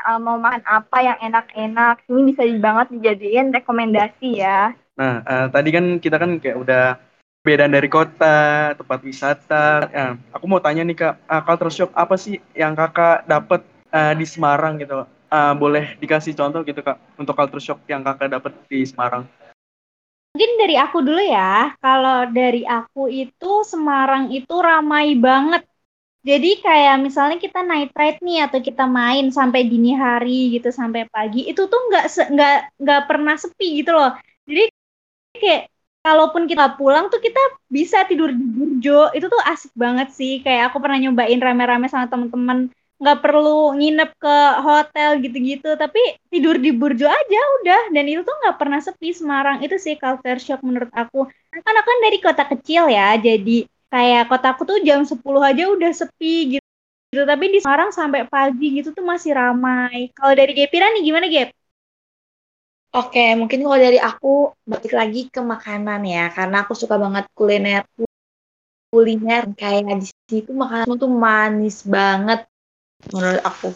uh, 0.07 0.19
mau 0.19 0.39
makan 0.39 0.63
apa 0.63 0.97
yang 1.03 1.17
enak-enak 1.19 2.03
ini 2.07 2.31
bisa 2.31 2.43
banget 2.59 2.87
dijadiin 2.93 3.51
rekomendasi 3.51 4.29
ya. 4.39 4.73
Nah 4.95 5.23
uh, 5.23 5.45
tadi 5.51 5.69
kan 5.71 5.85
kita 5.99 6.15
kan 6.19 6.39
kayak 6.39 6.57
udah 6.59 6.85
beda 7.39 7.71
dari 7.71 7.87
kota, 7.87 8.75
tempat 8.75 8.99
wisata. 9.01 9.87
Ya, 9.89 10.19
aku 10.35 10.45
mau 10.45 10.59
tanya 10.59 10.83
nih 10.83 10.97
kak, 10.97 11.15
uh, 11.25 11.41
culture 11.43 11.71
shock 11.71 11.91
apa 11.95 12.19
sih 12.19 12.37
yang 12.51 12.75
kakak 12.75 13.23
dapat 13.25 13.63
uh, 13.95 14.13
di 14.13 14.25
Semarang 14.27 14.77
gitu? 14.79 15.07
Uh, 15.29 15.53
boleh 15.53 15.93
dikasih 16.01 16.33
contoh 16.33 16.65
gitu 16.65 16.81
kak 16.81 16.97
untuk 17.15 17.37
culture 17.37 17.61
shock 17.61 17.79
yang 17.87 18.03
kakak 18.03 18.33
dapat 18.33 18.51
di 18.67 18.83
Semarang? 18.83 19.23
Mungkin 20.35 20.51
dari 20.61 20.75
aku 20.77 21.01
dulu 21.01 21.23
ya. 21.25 21.73
Kalau 21.81 22.29
dari 22.29 22.61
aku 22.67 23.09
itu 23.09 23.65
Semarang 23.65 24.29
itu 24.29 24.55
ramai 24.59 25.17
banget 25.17 25.65
jadi 26.19 26.49
kayak 26.59 26.95
misalnya 27.05 27.37
kita 27.39 27.59
night 27.63 27.91
ride 27.95 28.19
nih 28.19 28.37
atau 28.47 28.59
kita 28.59 28.83
main 28.85 29.31
sampai 29.31 29.61
dini 29.71 29.95
hari 29.95 30.51
gitu 30.59 30.67
sampai 30.67 31.07
pagi 31.07 31.47
itu 31.47 31.61
tuh 31.71 31.79
nggak 31.87 32.05
nggak 32.35 32.55
nggak 32.83 33.01
pernah 33.07 33.35
sepi 33.39 33.65
gitu 33.79 33.91
loh. 33.95 34.11
Jadi 34.43 34.63
kayak 35.39 35.61
kalaupun 36.05 36.43
kita 36.51 36.75
pulang 36.79 37.07
tuh 37.13 37.21
kita 37.23 37.39
bisa 37.71 38.03
tidur 38.09 38.29
di 38.35 38.45
burjo. 38.45 39.11
Itu 39.15 39.27
tuh 39.31 39.41
asik 39.47 39.71
banget 39.79 40.11
sih. 40.15 40.43
Kayak 40.45 40.71
aku 40.73 40.77
pernah 40.83 40.99
nyobain 40.99 41.39
rame-rame 41.39 41.87
sama 41.87 42.07
temen-temen 42.11 42.71
nggak 42.99 43.19
perlu 43.23 43.79
nginep 43.79 44.09
ke 44.19 44.35
hotel 44.59 45.09
gitu-gitu 45.23 45.79
tapi 45.79 45.99
tidur 46.27 46.59
di 46.59 46.75
burjo 46.75 47.07
aja 47.07 47.39
udah. 47.63 47.81
Dan 47.95 48.05
itu 48.11 48.21
tuh 48.27 48.35
nggak 48.43 48.57
pernah 48.59 48.79
sepi. 48.83 49.15
Semarang 49.15 49.63
itu 49.63 49.75
sih 49.79 49.95
culture 49.95 50.39
shock 50.43 50.61
menurut 50.67 50.91
aku. 50.91 51.27
Karena 51.51 51.81
kan 51.87 51.97
dari 52.03 52.17
kota 52.19 52.43
kecil 52.47 52.91
ya 52.91 53.15
jadi 53.19 53.63
kayak 53.93 54.23
kotaku 54.29 54.61
tuh 54.69 54.77
jam 54.87 55.01
10 55.05 55.41
aja 55.49 55.63
udah 55.75 55.91
sepi 55.93 56.57
gitu 56.57 56.65
gitu 57.09 57.23
tapi 57.25 57.45
di 57.53 57.59
Semarang 57.63 57.89
sampai 57.89 58.21
pagi 58.29 58.65
gitu 58.77 58.89
tuh 58.97 59.05
masih 59.05 59.33
ramai 59.33 60.13
kalau 60.17 60.33
dari 60.37 60.53
Gepira 60.57 60.93
nih 60.93 61.03
gimana 61.07 61.25
Gep? 61.33 61.49
Oke, 62.89 63.21
mungkin 63.37 63.59
kalau 63.65 63.77
dari 63.77 63.99
aku 64.01 64.49
balik 64.65 64.93
lagi 64.99 65.21
ke 65.33 65.41
makanan 65.45 66.01
ya, 66.13 66.23
karena 66.33 66.65
aku 66.65 66.73
suka 66.73 66.95
banget 67.03 67.25
kuliner 67.37 67.81
kuliner 68.89 69.43
kayak 69.61 70.01
di 70.01 70.07
situ 70.29 70.51
makanan 70.53 70.97
tuh 71.01 71.11
manis 71.23 71.77
banget 71.85 72.39
menurut 73.13 73.41
aku. 73.45 73.69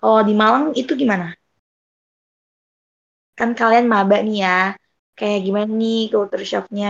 Kalau 0.00 0.20
di 0.28 0.34
Malang 0.40 0.64
itu 0.80 0.92
gimana? 1.00 1.26
Kan 3.38 3.50
kalian 3.60 3.86
maba 3.92 4.16
nih 4.26 4.36
ya, 4.44 4.50
kayak 5.18 5.38
gimana 5.46 5.70
nih 5.80 5.98
culture 6.12 6.44
shocknya? 6.50 6.88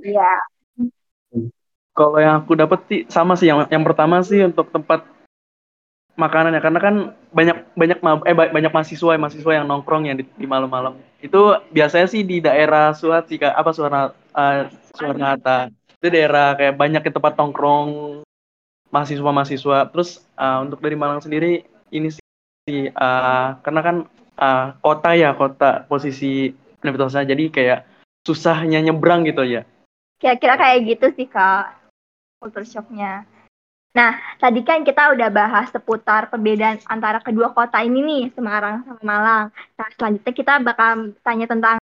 Iya. 0.00 0.30
Kalau 1.90 2.18
yang 2.22 2.44
aku 2.44 2.56
dapat 2.56 2.80
sih 2.88 3.00
sama 3.10 3.36
sih. 3.36 3.50
Yang 3.50 3.68
yang 3.68 3.84
pertama 3.84 4.24
sih 4.24 4.40
untuk 4.44 4.72
tempat 4.72 5.04
makanan 6.18 6.52
ya 6.52 6.60
karena 6.60 6.80
kan 6.82 6.94
banyak 7.32 7.56
banyak 7.72 7.98
eh 8.28 8.36
banyak 8.36 8.72
mahasiswa 8.72 9.16
mahasiswa 9.16 9.52
yang 9.56 9.64
nongkrong 9.64 10.08
yang 10.08 10.16
di, 10.20 10.24
di 10.36 10.46
malam-malam. 10.48 10.96
Itu 11.20 11.60
biasanya 11.72 12.08
sih 12.10 12.24
di 12.24 12.44
daerah 12.44 12.92
Suat 12.92 13.28
sih 13.28 13.40
apa 13.40 13.70
Suara 13.72 14.12
uh, 14.12 14.60
Suarna 14.96 15.36
Hatta 15.36 15.72
itu 16.00 16.08
daerah 16.08 16.56
kayak 16.56 16.76
banyak 16.80 17.02
ke 17.04 17.10
tempat 17.12 17.36
nongkrong 17.36 18.20
mahasiswa 18.88 19.30
mahasiswa 19.30 19.78
terus 19.92 20.24
uh, 20.40 20.64
untuk 20.64 20.80
dari 20.80 20.96
Malang 20.96 21.20
sendiri 21.20 21.62
ini 21.92 22.08
sih 22.12 22.88
uh, 22.90 23.60
karena 23.60 23.80
kan 23.80 23.96
uh, 24.40 24.66
kota 24.80 25.10
ya 25.16 25.36
kota 25.36 25.84
posisi 25.88 26.52
universitasnya. 26.80 27.32
Jadi 27.32 27.44
kayak 27.52 27.80
susahnya 28.24 28.84
nyebrang 28.84 29.24
gitu 29.24 29.44
ya 29.44 29.64
kira-kira 30.20 30.54
kayak 30.60 30.78
gitu 30.84 31.06
sih 31.16 31.26
kak 31.26 31.80
culture 32.38 32.68
shocknya 32.68 33.24
Nah, 33.90 34.14
tadi 34.38 34.62
kan 34.62 34.86
kita 34.86 35.10
udah 35.18 35.28
bahas 35.34 35.66
seputar 35.74 36.30
perbedaan 36.30 36.78
antara 36.86 37.18
kedua 37.18 37.50
kota 37.50 37.82
ini 37.82 38.06
nih, 38.06 38.22
Semarang 38.38 38.86
sama 38.86 39.02
Malang. 39.02 39.46
Nah, 39.50 39.88
selanjutnya 39.98 40.30
kita 40.30 40.54
bakal 40.62 41.10
tanya 41.26 41.50
tentang 41.50 41.82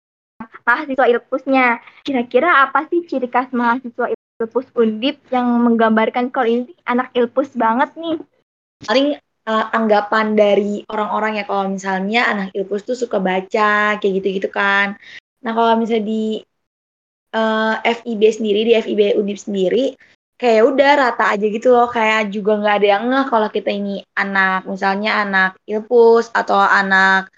mahasiswa 0.62 1.07
Ilpusnya. 1.11 1.83
Kira-kira 2.07 2.62
apa 2.62 2.87
sih 2.87 3.02
ciri 3.11 3.26
khas 3.26 3.50
mahasiswa 3.50 4.14
Ilpus 4.14 4.71
Undip 4.78 5.19
yang 5.35 5.50
menggambarkan 5.66 6.31
kalau 6.31 6.47
ini 6.47 6.78
anak 6.87 7.11
Ilpus 7.11 7.59
banget 7.59 7.90
nih? 7.99 8.23
Paling 8.87 9.19
uh, 9.50 9.66
anggapan 9.75 10.38
dari 10.38 10.87
orang-orang 10.87 11.43
ya 11.43 11.45
kalau 11.50 11.66
misalnya 11.75 12.23
anak 12.31 12.55
Ilpus 12.55 12.87
tuh 12.87 12.95
suka 12.95 13.19
baca, 13.19 13.99
kayak 13.99 14.12
gitu-gitu 14.23 14.47
kan. 14.47 14.95
Nah, 15.43 15.50
kalau 15.59 15.75
misalnya 15.75 16.07
di 16.07 16.38
uh, 17.37 17.76
eh, 17.85 17.93
FIB 18.00 18.23
sendiri, 18.33 18.61
di 18.64 18.73
FIB 18.73 19.21
Undip 19.21 19.37
sendiri, 19.37 19.93
kayak 20.40 20.62
udah 20.73 20.90
rata 20.97 21.37
aja 21.37 21.47
gitu 21.47 21.69
loh. 21.69 21.93
Kayak 21.93 22.33
juga 22.33 22.57
nggak 22.57 22.75
ada 22.81 22.88
yang 22.97 23.05
ngeh 23.12 23.26
kalau 23.28 23.49
kita 23.52 23.69
ini 23.69 24.00
anak 24.16 24.64
misalnya 24.64 25.21
anak 25.21 25.50
ilpus 25.69 26.33
atau 26.33 26.57
anak 26.57 27.28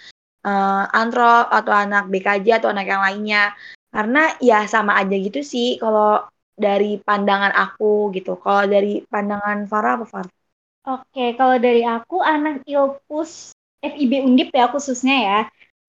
uh, 0.47 0.87
antrop 0.95 1.51
atau 1.51 1.75
anak 1.75 2.07
BKJ 2.07 2.63
atau 2.63 2.71
anak 2.71 2.87
yang 2.87 3.03
lainnya. 3.03 3.53
Karena 3.91 4.39
ya 4.39 4.63
sama 4.71 5.01
aja 5.01 5.17
gitu 5.19 5.43
sih 5.43 5.81
kalau 5.83 6.23
dari 6.55 7.03
pandangan 7.03 7.51
aku 7.51 8.15
gitu. 8.15 8.39
Kalau 8.39 8.63
dari 8.71 9.03
pandangan 9.11 9.67
Farah 9.67 9.99
apa 9.99 10.07
Farah? 10.07 10.35
Oke 10.89 11.37
kalau 11.37 11.57
dari 11.61 11.85
aku 11.85 12.23
anak 12.23 12.65
ilpus 12.65 13.53
FIB 13.85 14.25
Undip 14.25 14.51
ya 14.51 14.67
khususnya 14.73 15.17
ya 15.21 15.41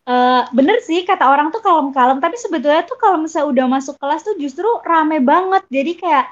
Uh, 0.07 0.41
bener 0.55 0.81
sih 0.81 1.05
kata 1.05 1.27
orang 1.29 1.53
tuh 1.53 1.61
kalem-kalem 1.61 2.17
tapi 2.17 2.33
sebetulnya 2.39 2.81
tuh 2.87 2.97
kalau 2.97 3.21
misalnya 3.21 3.47
udah 3.53 3.65
masuk 3.69 3.95
kelas 4.01 4.21
tuh 4.25 4.35
justru 4.39 4.65
rame 4.85 5.21
banget. 5.21 5.63
Jadi 5.69 5.91
kayak 6.01 6.25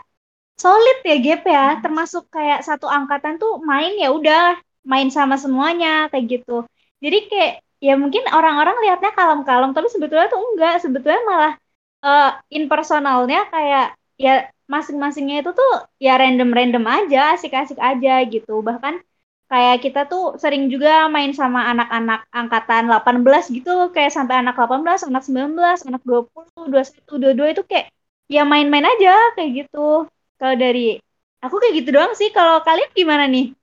solid 0.58 0.98
ya 1.06 1.16
Gap 1.22 1.42
ya. 1.46 1.66
Termasuk 1.84 2.24
kayak 2.34 2.66
satu 2.66 2.90
angkatan 2.90 3.38
tuh 3.38 3.62
main 3.62 3.94
ya 4.00 4.10
udah 4.10 4.58
main 4.88 5.10
sama 5.14 5.36
semuanya 5.38 6.10
kayak 6.10 6.26
gitu. 6.42 6.66
Jadi 7.04 7.18
kayak 7.30 7.54
ya 7.78 7.94
mungkin 7.94 8.26
orang-orang 8.34 8.82
lihatnya 8.82 9.12
kalem-kalem 9.14 9.72
tapi 9.76 9.88
sebetulnya 9.94 10.28
tuh 10.32 10.42
enggak. 10.42 10.76
Sebetulnya 10.82 11.22
malah 11.28 11.54
uh, 12.02 12.32
in 12.50 12.66
personalnya 12.66 13.46
kayak 13.54 13.94
ya 14.18 14.50
masing-masingnya 14.68 15.46
itu 15.46 15.52
tuh 15.56 15.72
ya 16.02 16.18
random-random 16.20 16.84
aja 16.88 17.38
asik-asik 17.38 17.78
aja 17.78 18.26
gitu. 18.26 18.66
Bahkan 18.66 19.00
kayak 19.48 19.78
kita 19.84 20.00
tuh 20.12 20.36
sering 20.42 20.68
juga 20.68 21.08
main 21.08 21.32
sama 21.32 21.72
anak-anak 21.72 22.20
angkatan 22.32 22.84
18 22.92 23.56
gitu 23.56 23.72
kayak 23.96 24.12
sampai 24.12 24.44
anak 24.44 24.56
18, 24.60 25.08
anak 25.08 25.24
19, 25.24 25.88
anak 25.88 26.02
20, 26.04 26.68
21, 26.68 27.34
22 27.48 27.54
itu 27.56 27.64
kayak 27.64 27.88
ya 28.28 28.44
main-main 28.44 28.84
aja 28.84 29.16
kayak 29.40 29.66
gitu 29.66 30.08
kalau 30.38 30.56
dari 30.60 31.00
aku 31.42 31.56
kayak 31.62 31.74
gitu 31.84 31.90
doang 31.96 32.14
sih. 32.18 32.30
Kalau 32.34 32.62
kalian 32.66 32.92
gimana 32.94 33.26
nih? 33.30 33.54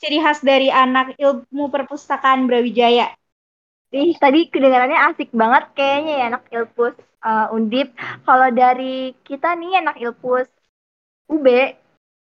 Ciri 0.00 0.18
khas 0.24 0.40
dari 0.40 0.72
anak 0.72 1.16
ilmu 1.20 1.68
perpustakaan 1.68 2.48
Brawijaya. 2.48 3.12
Ih, 3.90 4.14
tadi 4.16 4.46
kedengarannya 4.48 4.98
asik 5.10 5.34
banget 5.34 5.74
kayaknya 5.74 6.12
ya 6.14 6.24
anak 6.30 6.42
Ilpus 6.54 6.94
uh, 7.26 7.50
Undip. 7.52 7.90
Kalau 8.22 8.48
dari 8.54 9.12
kita 9.26 9.58
nih 9.58 9.82
anak 9.82 9.98
Ilpus 9.98 10.46
UB 11.26 11.46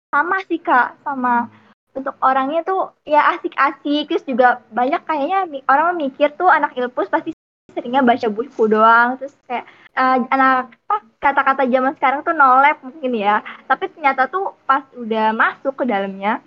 sama 0.08 0.40
sih 0.48 0.58
Kak, 0.64 1.04
sama 1.04 1.52
untuk 1.96 2.14
orangnya 2.20 2.64
tuh 2.64 2.92
ya 3.08 3.36
asik-asik. 3.36 4.08
Terus 4.08 4.24
juga 4.26 4.60
banyak 4.72 5.02
kayaknya 5.04 5.48
orang 5.68 5.96
mikir 5.96 6.34
tuh 6.36 6.48
anak 6.48 6.76
Ilpus 6.76 7.08
pasti 7.08 7.32
seringnya 7.72 8.04
baca 8.04 8.28
buku 8.28 8.62
doang. 8.68 9.16
Terus 9.20 9.34
kayak 9.48 9.64
uh, 9.96 10.16
anak 10.30 10.72
apa 10.88 10.96
kata-kata 11.18 11.62
zaman 11.68 11.92
sekarang 11.96 12.20
tuh 12.22 12.34
nolep 12.34 12.78
mungkin 12.84 13.12
ya. 13.16 13.40
Tapi 13.66 13.90
ternyata 13.92 14.28
tuh 14.28 14.54
pas 14.68 14.84
udah 14.94 15.32
masuk 15.34 15.74
ke 15.74 15.84
dalamnya 15.88 16.44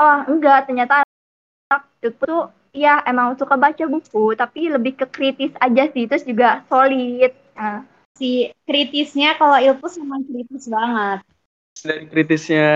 oh 0.00 0.18
enggak. 0.26 0.66
Ternyata 0.66 1.04
anak 1.70 1.82
itu 2.00 2.10
tuh 2.16 2.50
ya 2.70 3.02
emang 3.04 3.34
suka 3.34 3.58
baca 3.58 3.84
buku 3.90 4.38
tapi 4.38 4.70
lebih 4.70 4.96
ke 4.98 5.06
kritis 5.08 5.52
aja 5.60 5.88
sih. 5.92 6.08
Terus 6.08 6.24
juga 6.26 6.64
solid. 6.66 7.32
Nah. 7.56 7.84
si 8.20 8.52
kritisnya 8.68 9.32
kalau 9.40 9.56
ilmu 9.56 9.88
memang 10.04 10.20
kritis 10.28 10.68
banget. 10.68 11.24
Dari 11.80 12.04
kritisnya 12.04 12.68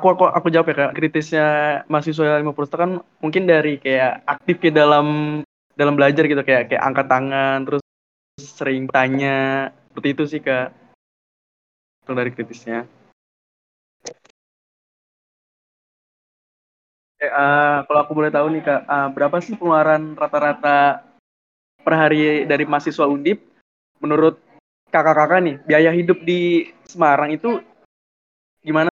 aku 0.00 0.16
aku 0.16 0.24
aku 0.32 0.48
jawab 0.48 0.72
ya 0.72 0.88
kak 0.88 0.96
kritisnya 0.96 1.46
mahasiswa 1.92 2.40
ilmu 2.40 2.56
perpustakaan 2.56 3.04
mungkin 3.20 3.44
dari 3.44 3.76
kayak 3.76 4.24
aktif 4.24 4.56
ke 4.56 4.72
dalam 4.72 5.40
dalam 5.76 5.92
belajar 5.92 6.24
gitu 6.24 6.40
kayak 6.40 6.72
kayak 6.72 6.80
angkat 6.80 7.06
tangan 7.06 7.68
terus 7.68 7.84
sering 8.40 8.88
tanya. 8.88 9.70
Seperti 9.92 10.08
itu 10.16 10.24
sih 10.24 10.40
kak. 10.40 10.72
Itu 12.04 12.12
dari 12.16 12.32
kritisnya. 12.32 12.88
Eh, 17.20 17.28
uh, 17.28 17.84
kalau 17.84 18.00
aku 18.00 18.12
boleh 18.16 18.32
tahu 18.32 18.48
nih 18.48 18.64
kak 18.64 18.80
uh, 18.88 19.08
berapa 19.12 19.36
sih 19.44 19.52
pengeluaran 19.52 20.16
rata-rata 20.16 21.04
per 21.84 21.92
hari 21.92 22.48
dari 22.48 22.64
mahasiswa 22.64 23.04
undip? 23.04 23.44
Menurut 24.00 24.40
kakak-kakak 24.88 25.40
nih 25.44 25.56
biaya 25.68 25.92
hidup 25.92 26.24
di 26.24 26.72
Semarang 26.88 27.36
itu 27.36 27.60
gimana 28.64 28.88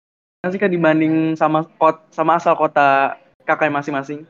sih 0.46 0.60
kak 0.62 0.70
dibanding 0.70 1.34
sama 1.34 1.66
kot 1.82 1.98
sama 2.14 2.38
asal 2.38 2.54
kota 2.54 3.18
kakak 3.48 3.74
masing-masing 3.74 4.22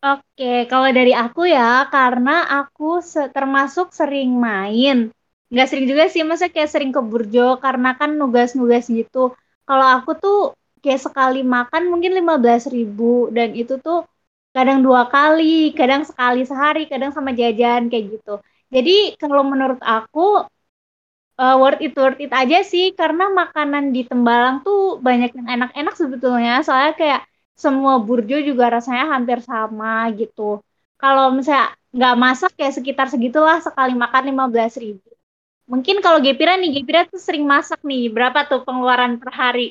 Oke, 0.00 0.64
kalau 0.72 0.88
dari 0.96 1.12
aku 1.12 1.44
ya, 1.44 1.84
karena 1.92 2.48
aku 2.48 3.04
se 3.04 3.28
termasuk 3.36 3.92
sering 3.92 4.32
main. 4.32 5.12
Nggak 5.52 5.66
sering 5.68 5.86
juga 5.92 6.04
sih, 6.08 6.24
masa 6.24 6.48
kayak 6.48 6.72
sering 6.72 6.88
ke 6.88 7.00
Burjo, 7.04 7.60
karena 7.60 7.92
kan 8.00 8.16
nugas-nugas 8.16 8.88
gitu. 8.88 9.36
Kalau 9.68 9.86
aku 9.96 10.10
tuh 10.16 10.38
kayak 10.80 11.04
sekali 11.04 11.44
makan 11.44 11.92
mungkin 11.92 12.16
lima 12.16 12.40
belas 12.40 12.64
ribu, 12.72 13.28
dan 13.36 13.52
itu 13.52 13.76
tuh 13.76 14.08
kadang 14.56 14.80
dua 14.80 15.04
kali, 15.12 15.76
kadang 15.76 16.02
sekali 16.08 16.48
sehari, 16.48 16.88
kadang 16.88 17.12
sama 17.12 17.36
jajan, 17.36 17.92
kayak 17.92 18.04
gitu. 18.16 18.40
Jadi 18.72 19.20
kalau 19.20 19.44
menurut 19.44 19.84
aku, 19.84 20.48
uh, 21.40 21.56
worth 21.60 21.80
it 21.80 21.92
worth 21.96 22.20
it 22.20 22.32
aja 22.40 22.58
sih, 22.72 22.92
karena 23.00 23.32
makanan 23.32 23.84
di 23.96 24.04
Tembalang 24.04 24.60
tuh 24.66 25.00
banyak 25.00 25.30
yang 25.38 25.48
enak-enak 25.56 25.94
sebetulnya, 25.96 26.60
soalnya 26.66 26.92
kayak 27.00 27.20
semua 27.56 28.00
burjo 28.00 28.36
juga 28.48 28.68
rasanya 28.76 29.04
hampir 29.12 29.38
sama 29.44 30.08
gitu. 30.20 30.60
Kalau 31.00 31.32
misalnya 31.32 31.72
nggak 31.96 32.14
masak 32.24 32.52
ya 32.60 32.70
sekitar 32.70 33.06
segitulah 33.08 33.58
sekali 33.64 33.92
makan 33.96 34.22
lima 34.30 34.44
belas 34.52 34.76
ribu. 34.76 35.08
Mungkin 35.70 36.02
kalau 36.04 36.18
Gepira 36.18 36.58
nih, 36.58 36.82
Gepira 36.82 37.06
tuh 37.06 37.22
sering 37.22 37.46
masak 37.46 37.80
nih. 37.86 38.10
Berapa 38.10 38.42
tuh 38.50 38.60
pengeluaran 38.66 39.16
per 39.22 39.30
hari? 39.30 39.66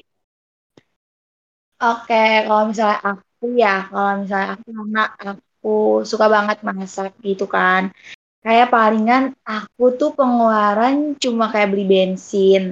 Oke, 1.79 2.15
kalau 2.47 2.63
misalnya 2.71 2.97
aku 3.09 3.45
ya, 3.55 3.87
kalau 3.91 4.11
misalnya 4.21 4.47
aku 4.55 4.67
karena 4.77 5.01
aku 5.31 5.69
suka 6.09 6.25
banget 6.35 6.57
masak 6.67 7.11
gitu 7.23 7.45
kan. 7.47 7.91
Kayak 8.45 8.67
palingan 8.75 9.23
aku 9.43 9.85
tuh 9.99 10.11
pengeluaran 10.17 10.95
cuma 11.23 11.45
kayak 11.51 11.69
beli 11.71 11.85
bensin. 11.85 12.63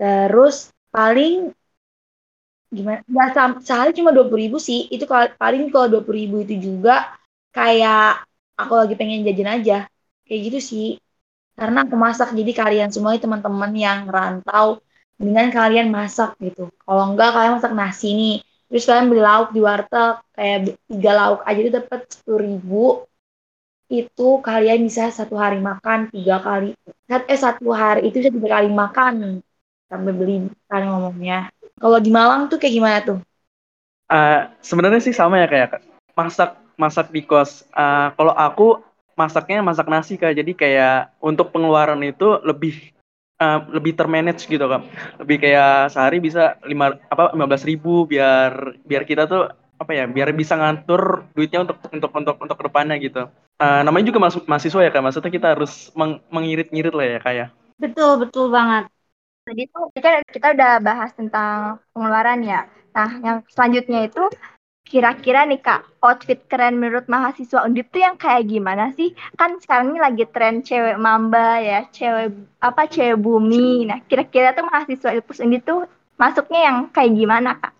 Terus 0.00 0.72
paling 0.94 1.54
gimana 2.68 3.00
nggak 3.08 3.28
sehari 3.64 3.90
cuma 3.96 4.10
dua 4.12 4.26
puluh 4.28 4.42
ribu 4.44 4.58
sih. 4.60 4.86
Itu 4.92 5.04
kalau 5.08 5.26
paling 5.40 5.72
kalau 5.72 5.88
dua 5.92 6.02
puluh 6.04 6.18
ribu 6.24 6.36
itu 6.44 6.54
juga 6.60 7.16
kayak 7.56 8.24
aku 8.60 8.72
lagi 8.76 8.94
pengen 8.98 9.24
jajan 9.26 9.50
aja. 9.60 9.76
Kayak 10.26 10.40
gitu 10.52 10.58
sih. 10.60 10.88
Karena 11.58 11.84
aku 11.86 11.96
masak 11.98 12.34
jadi 12.38 12.52
kalian 12.54 12.90
semua 12.94 13.16
teman-teman 13.18 13.72
yang 13.74 14.00
rantau 14.08 14.80
mendingan 15.18 15.50
kalian 15.50 15.88
masak 15.90 16.36
gitu. 16.42 16.70
Kalau 16.84 17.04
enggak 17.12 17.30
kalian 17.34 17.54
masak 17.58 17.74
nasi 17.74 18.08
nih, 18.14 18.36
terus 18.70 18.84
kalian 18.86 19.06
beli 19.10 19.22
lauk 19.22 19.48
di 19.56 19.60
warteg 19.64 20.14
kayak 20.36 20.58
tiga 20.90 21.12
lauk 21.18 21.40
aja 21.48 21.58
itu 21.60 21.72
dapat 21.74 22.00
sepuluh 22.12 22.40
ribu 22.46 22.84
itu 23.88 24.28
kalian 24.44 24.84
bisa 24.84 25.08
satu 25.08 25.40
hari 25.40 25.58
makan 25.58 26.12
tiga 26.12 26.38
kali. 26.44 26.76
Eh 27.08 27.40
satu 27.40 27.72
hari 27.72 28.12
itu 28.12 28.20
bisa 28.20 28.30
tiga 28.32 28.60
kali 28.60 28.68
makan. 28.68 29.40
Sampai 29.88 30.12
beli 30.12 30.52
kan 30.68 30.84
ngomongnya. 30.84 31.48
Kalau 31.80 31.98
di 31.98 32.12
Malang 32.12 32.52
tuh 32.52 32.60
kayak 32.60 32.74
gimana 32.76 32.98
tuh? 33.00 33.18
Uh, 34.08 34.48
sebenarnya 34.60 35.00
sih 35.04 35.16
sama 35.16 35.40
ya 35.40 35.48
kayak 35.48 35.84
masak 36.16 36.56
masak 36.80 37.12
di 37.12 37.20
kos 37.24 37.68
uh, 37.76 38.12
kalau 38.16 38.32
aku 38.32 38.80
masaknya 39.16 39.64
masak 39.64 39.88
nasi 39.88 40.20
kak. 40.20 40.36
Jadi 40.36 40.52
kayak 40.52 41.16
untuk 41.24 41.48
pengeluaran 41.50 42.00
itu 42.04 42.36
lebih 42.44 42.92
uh, 43.40 43.60
lebih 43.72 43.96
termanage 43.96 44.44
gitu 44.44 44.66
kan 44.68 44.84
lebih 45.22 45.40
kayak 45.42 45.94
sehari 45.94 46.18
bisa 46.18 46.58
lima 46.66 46.98
apa 47.08 47.32
lima 47.32 47.46
belas 47.46 47.64
ribu 47.64 48.04
biar 48.04 48.76
biar 48.84 49.02
kita 49.06 49.24
tuh 49.30 49.48
apa 49.78 49.92
ya 49.94 50.04
biar 50.10 50.34
bisa 50.34 50.58
ngatur 50.58 51.24
duitnya 51.32 51.62
untuk 51.62 51.78
untuk 51.88 52.10
untuk 52.10 52.36
untuk 52.42 52.56
ke 52.58 52.64
depannya 52.66 52.96
gitu 52.98 53.30
uh, 53.62 53.80
namanya 53.86 54.10
juga 54.10 54.20
masuk 54.26 54.42
mahasiswa 54.50 54.82
ya 54.82 54.90
kan 54.90 55.02
maksudnya 55.06 55.30
kita 55.30 55.54
harus 55.54 55.94
meng, 55.94 56.18
mengirit-ngirit 56.28 56.94
lah 56.94 57.06
ya 57.06 57.18
kayak 57.22 57.38
ya. 57.38 57.46
betul 57.78 58.18
betul 58.18 58.50
banget 58.50 58.90
tadi 59.46 59.62
tuh 59.70 59.88
kan 60.02 60.20
kita 60.28 60.46
udah 60.58 60.72
bahas 60.82 61.10
tentang 61.14 61.78
pengeluaran 61.94 62.42
ya 62.42 62.66
nah 62.90 63.10
yang 63.22 63.38
selanjutnya 63.46 64.10
itu 64.10 64.26
Kira-kira 64.88 65.44
nih 65.44 65.60
Kak, 65.60 66.00
outfit 66.00 66.48
keren 66.48 66.80
menurut 66.80 67.12
mahasiswa 67.12 67.60
Undip 67.68 67.92
tuh 67.92 68.00
yang 68.00 68.16
kayak 68.16 68.48
gimana 68.48 68.88
sih? 68.96 69.12
Kan 69.36 69.60
sekarang 69.60 69.92
ini 69.92 70.00
lagi 70.00 70.24
tren 70.32 70.64
cewek 70.64 70.96
mamba 70.96 71.60
ya, 71.60 71.84
cewek 71.92 72.32
apa 72.56 72.88
cewek 72.88 73.20
bumi. 73.20 73.84
Nah, 73.84 74.00
kira-kira 74.08 74.56
tuh 74.56 74.64
mahasiswa 74.64 75.12
Ilpus 75.12 75.44
Undip 75.44 75.68
tuh 75.68 75.84
masuknya 76.16 76.72
yang 76.72 76.76
kayak 76.88 77.12
gimana 77.20 77.60
Kak? 77.60 77.76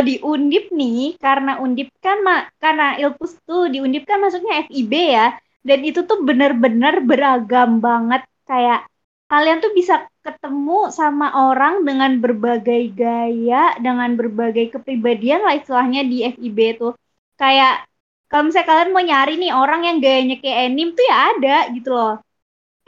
Di 0.00 0.16
Undip 0.24 0.72
nih, 0.72 1.20
karena 1.20 1.60
Undip 1.60 1.92
kan 2.00 2.18
karena 2.56 2.96
Ilpus 3.00 3.36
tuh 3.44 3.68
di 3.72 3.78
Undip 3.84 4.08
kan 4.08 4.18
masuknya 4.20 4.64
FIB 4.66 4.92
ya. 4.92 5.26
Dan 5.60 5.84
itu 5.84 6.00
tuh 6.08 6.24
bener-bener 6.24 7.04
beragam 7.04 7.84
banget 7.84 8.24
kayak 8.48 8.88
kalian 9.30 9.60
tuh 9.62 9.70
bisa 9.76 10.08
ketemu 10.26 10.90
sama 10.90 11.30
orang 11.48 11.84
dengan 11.86 12.18
berbagai 12.18 12.90
gaya, 12.96 13.76
dengan 13.78 14.16
berbagai 14.18 14.74
kepribadian 14.74 15.44
lah 15.44 15.54
istilahnya 15.54 16.02
di 16.02 16.24
FIB 16.26 16.58
tuh. 16.80 16.92
Kayak 17.36 17.86
kalau 18.30 18.48
misalnya 18.48 18.68
kalian 18.68 18.90
mau 18.94 19.04
nyari 19.04 19.34
nih 19.42 19.52
orang 19.52 19.80
yang 19.86 19.96
gayanya 20.00 20.36
kayak 20.42 20.58
anim 20.70 20.88
tuh 20.96 21.04
ya 21.04 21.16
ada 21.34 21.56
gitu 21.76 21.90
loh. 21.92 22.14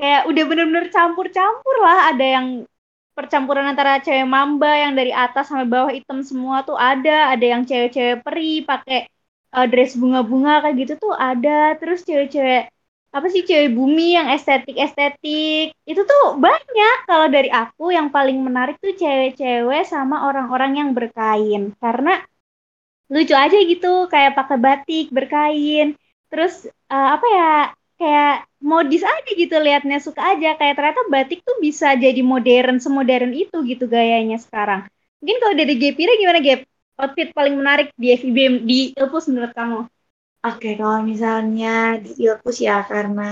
Kayak 0.01 0.21
udah 0.31 0.43
bener-bener 0.49 0.87
campur-campur 0.91 1.77
lah. 1.83 2.15
Ada 2.15 2.27
yang 2.41 2.47
percampuran 3.17 3.67
antara 3.73 4.01
cewek 4.05 4.27
mamba 4.29 4.73
yang 4.75 4.93
dari 4.99 5.13
atas 5.13 5.49
sampai 5.49 5.69
bawah 5.69 5.93
hitam 5.93 6.21
semua 6.25 6.65
tuh 6.69 6.77
ada. 6.77 7.33
Ada 7.33 7.45
yang 7.53 7.63
cewek-cewek 7.69 8.25
peri 8.25 8.65
pakai 8.65 9.09
uh, 9.57 9.67
dress 9.69 9.97
bunga-bunga 10.01 10.65
kayak 10.67 10.77
gitu 10.83 10.93
tuh 10.99 11.15
ada. 11.17 11.77
Terus 11.81 12.05
cewek-cewek 12.09 12.73
apa 13.13 13.27
sih 13.29 13.45
cewek 13.45 13.77
bumi 13.77 14.17
yang 14.17 14.33
estetik 14.33 14.73
estetik 14.81 15.77
itu 15.85 16.01
tuh 16.01 16.25
banyak 16.41 16.97
kalau 17.05 17.29
dari 17.29 17.53
aku 17.53 17.93
yang 17.93 18.09
paling 18.09 18.41
menarik 18.41 18.81
tuh 18.81 18.97
cewek-cewek 18.97 19.85
sama 19.85 20.25
orang-orang 20.33 20.81
yang 20.81 20.91
berkain 20.97 21.77
karena 21.77 22.25
lucu 23.13 23.37
aja 23.37 23.59
gitu 23.69 24.09
kayak 24.09 24.33
pakai 24.33 24.57
batik 24.57 25.07
berkain 25.13 25.93
terus 26.33 26.65
uh, 26.89 27.09
apa 27.21 27.27
ya 27.29 27.53
kayak 28.03 28.51
modis 28.59 29.07
aja 29.07 29.31
gitu 29.31 29.55
liatnya 29.63 30.03
suka 30.03 30.35
aja. 30.35 30.59
Kayak 30.59 30.75
ternyata 30.75 31.01
batik 31.07 31.47
tuh 31.47 31.63
bisa 31.63 31.95
jadi 31.95 32.19
modern 32.27 32.83
semodern 32.83 33.31
itu 33.31 33.63
gitu 33.63 33.87
gayanya 33.87 34.43
sekarang. 34.43 34.91
Mungkin 35.23 35.39
kalau 35.39 35.55
dari 35.55 35.75
Gepira 35.79 36.19
gimana 36.19 36.43
Gep 36.43 36.67
outfit 36.99 37.31
paling 37.31 37.55
menarik 37.55 37.95
di 37.95 38.11
FIB 38.19 38.67
di 38.67 38.79
Ilpus 38.99 39.31
menurut 39.31 39.55
kamu? 39.55 39.87
Oke, 40.43 40.75
kalau 40.75 41.07
misalnya 41.07 42.03
di 42.03 42.27
Ilpus 42.27 42.59
ya 42.59 42.83
karena 42.83 43.31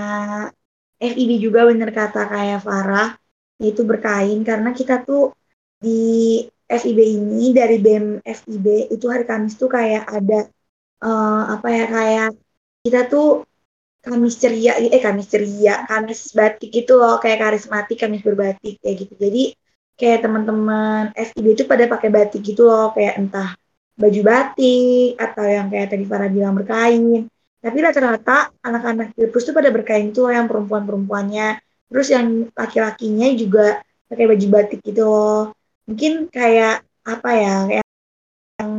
FIB 0.95 1.43
juga 1.43 1.67
bener 1.67 1.91
kata 1.91 2.31
kayak 2.31 2.63
Farah, 2.63 3.19
itu 3.59 3.83
berkain. 3.83 4.39
Karena 4.47 4.71
kita 4.71 5.03
tuh 5.03 5.35
di 5.83 6.39
FIB 6.71 6.99
ini 7.03 7.51
dari 7.51 7.83
BEM 7.83 8.23
FIB 8.23 8.95
itu 8.95 9.05
hari 9.11 9.27
Kamis 9.27 9.59
tuh 9.59 9.67
kayak 9.67 10.07
ada 10.07 10.47
uh, 11.03 11.59
apa 11.59 11.67
ya 11.67 11.85
kayak 11.91 12.29
kita 12.87 13.11
tuh 13.11 13.43
Kamis 14.01 14.35
ceria, 14.41 14.81
eh 14.81 15.01
Kamis 15.01 15.29
ceria, 15.29 15.85
Kamis 15.85 16.33
batik 16.33 16.73
gitu 16.73 16.97
loh, 16.97 17.21
kayak 17.21 17.37
karismatik, 17.37 17.97
Kamis 18.01 18.25
berbatik 18.25 18.81
kayak 18.81 18.95
gitu. 19.05 19.13
Jadi 19.17 19.43
kayak 19.93 20.25
teman-teman 20.25 21.13
FIB 21.13 21.53
itu 21.53 21.63
pada 21.69 21.85
pakai 21.85 22.09
batik 22.09 22.41
gitu 22.41 22.65
loh, 22.65 22.89
kayak 22.97 23.21
entah 23.21 23.53
baju 23.93 24.21
batik 24.25 25.21
atau 25.21 25.45
yang 25.45 25.67
kayak 25.69 25.87
tadi 25.93 26.03
Farah 26.09 26.29
bilang 26.33 26.57
berkain. 26.57 27.29
Tapi 27.61 27.77
rata-rata 27.77 28.49
anak-anak 28.65 29.13
Pilpus 29.13 29.45
tuh 29.45 29.53
pada 29.53 29.69
berkain 29.69 30.09
tuh 30.09 30.33
yang 30.33 30.49
perempuan-perempuannya. 30.49 31.61
Terus 31.93 32.07
yang 32.09 32.49
laki-lakinya 32.57 33.29
juga 33.37 33.85
pakai 34.09 34.25
baju 34.25 34.47
batik 34.49 34.81
gitu 34.81 35.05
loh. 35.05 35.53
Mungkin 35.85 36.33
kayak 36.33 36.81
apa 37.05 37.29
ya, 37.37 37.55
yang 38.57 38.73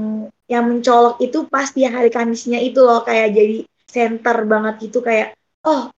yang 0.50 0.64
mencolok 0.66 1.22
itu 1.22 1.46
pas 1.46 1.70
di 1.70 1.86
hari 1.86 2.10
Kamisnya 2.10 2.58
itu 2.58 2.82
loh 2.82 3.06
kayak 3.06 3.38
jadi 3.38 3.62
center 3.92 4.36
banget 4.48 4.88
gitu 4.88 5.04
kayak 5.04 5.36
oh 5.68 5.92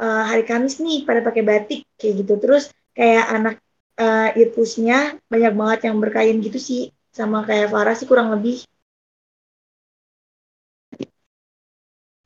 uh, 0.00 0.22
hari 0.28 0.44
Kamis 0.44 0.76
nih 0.84 1.08
pada 1.08 1.24
pakai 1.24 1.42
batik 1.42 1.80
kayak 1.96 2.14
gitu. 2.24 2.34
Terus 2.36 2.68
kayak 2.92 3.26
anak 3.32 3.54
uh, 3.96 4.28
Irpusnya 4.36 5.16
banyak 5.32 5.52
banget 5.56 5.80
yang 5.88 5.96
berkain 5.98 6.36
gitu 6.44 6.60
sih 6.60 6.82
sama 7.08 7.42
kayak 7.48 7.72
Farah 7.72 7.96
sih 7.96 8.04
kurang 8.04 8.28
lebih. 8.32 8.60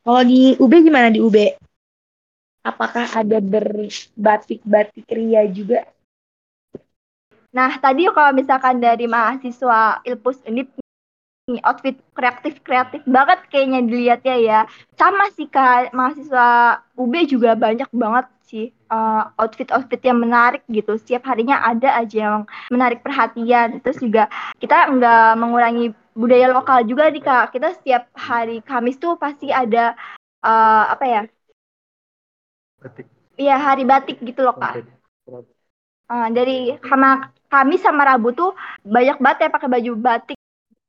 Kalau 0.00 0.22
di 0.26 0.59
UB 0.59 0.72
gimana 0.83 1.12
di 1.12 1.22
UB? 1.22 1.37
Apakah 2.66 3.07
ada 3.14 3.38
berbatik-batik 3.40 5.07
ria 5.09 5.46
juga? 5.48 5.87
Nah, 7.50 7.79
tadi 7.83 8.07
kalau 8.11 8.31
misalkan 8.31 8.79
dari 8.79 9.11
mahasiswa 9.11 10.00
Ilpus 10.07 10.38
ini 10.46 10.66
outfit 11.66 11.98
kreatif-kreatif 12.14 13.02
banget 13.08 13.42
kayaknya 13.50 13.80
dilihatnya 13.82 14.36
ya. 14.38 14.60
Sama 14.94 15.26
sih 15.34 15.50
Kak, 15.50 15.90
mahasiswa 15.90 16.78
UB 16.94 17.14
juga 17.26 17.58
banyak 17.58 17.90
banget 17.90 18.30
sih 18.46 18.74
uh, 18.90 19.30
outfit-outfit 19.38 20.02
yang 20.02 20.18
menarik 20.18 20.66
gitu. 20.66 20.98
Setiap 20.98 21.26
harinya 21.30 21.62
ada 21.62 21.94
aja 21.98 22.16
yang 22.18 22.38
menarik 22.68 23.00
perhatian. 23.00 23.78
Terus 23.80 24.02
juga 24.02 24.26
kita 24.58 24.90
nggak 24.90 25.38
mengurangi 25.38 25.94
budaya 26.18 26.50
lokal 26.50 26.82
juga 26.84 27.08
nih 27.08 27.22
kak. 27.22 27.54
Kita 27.54 27.68
setiap 27.78 28.10
hari 28.18 28.60
Kamis 28.66 28.98
tuh 28.98 29.14
pasti 29.14 29.54
ada 29.54 29.94
uh, 30.42 30.84
apa 30.90 31.04
ya? 31.06 31.22
Batik. 32.82 33.06
Iya 33.38 33.56
hari 33.56 33.86
batik 33.86 34.18
gitu 34.20 34.42
loh 34.42 34.58
kak. 34.58 34.82
Uh, 36.10 36.28
dari 36.34 36.74
sama 36.82 37.30
Kamis 37.46 37.86
sama 37.86 38.02
Rabu 38.02 38.34
tuh 38.34 38.50
banyak 38.82 39.22
banget 39.22 39.46
ya 39.46 39.54
pakai 39.54 39.70
baju 39.70 39.92
batik. 39.96 40.39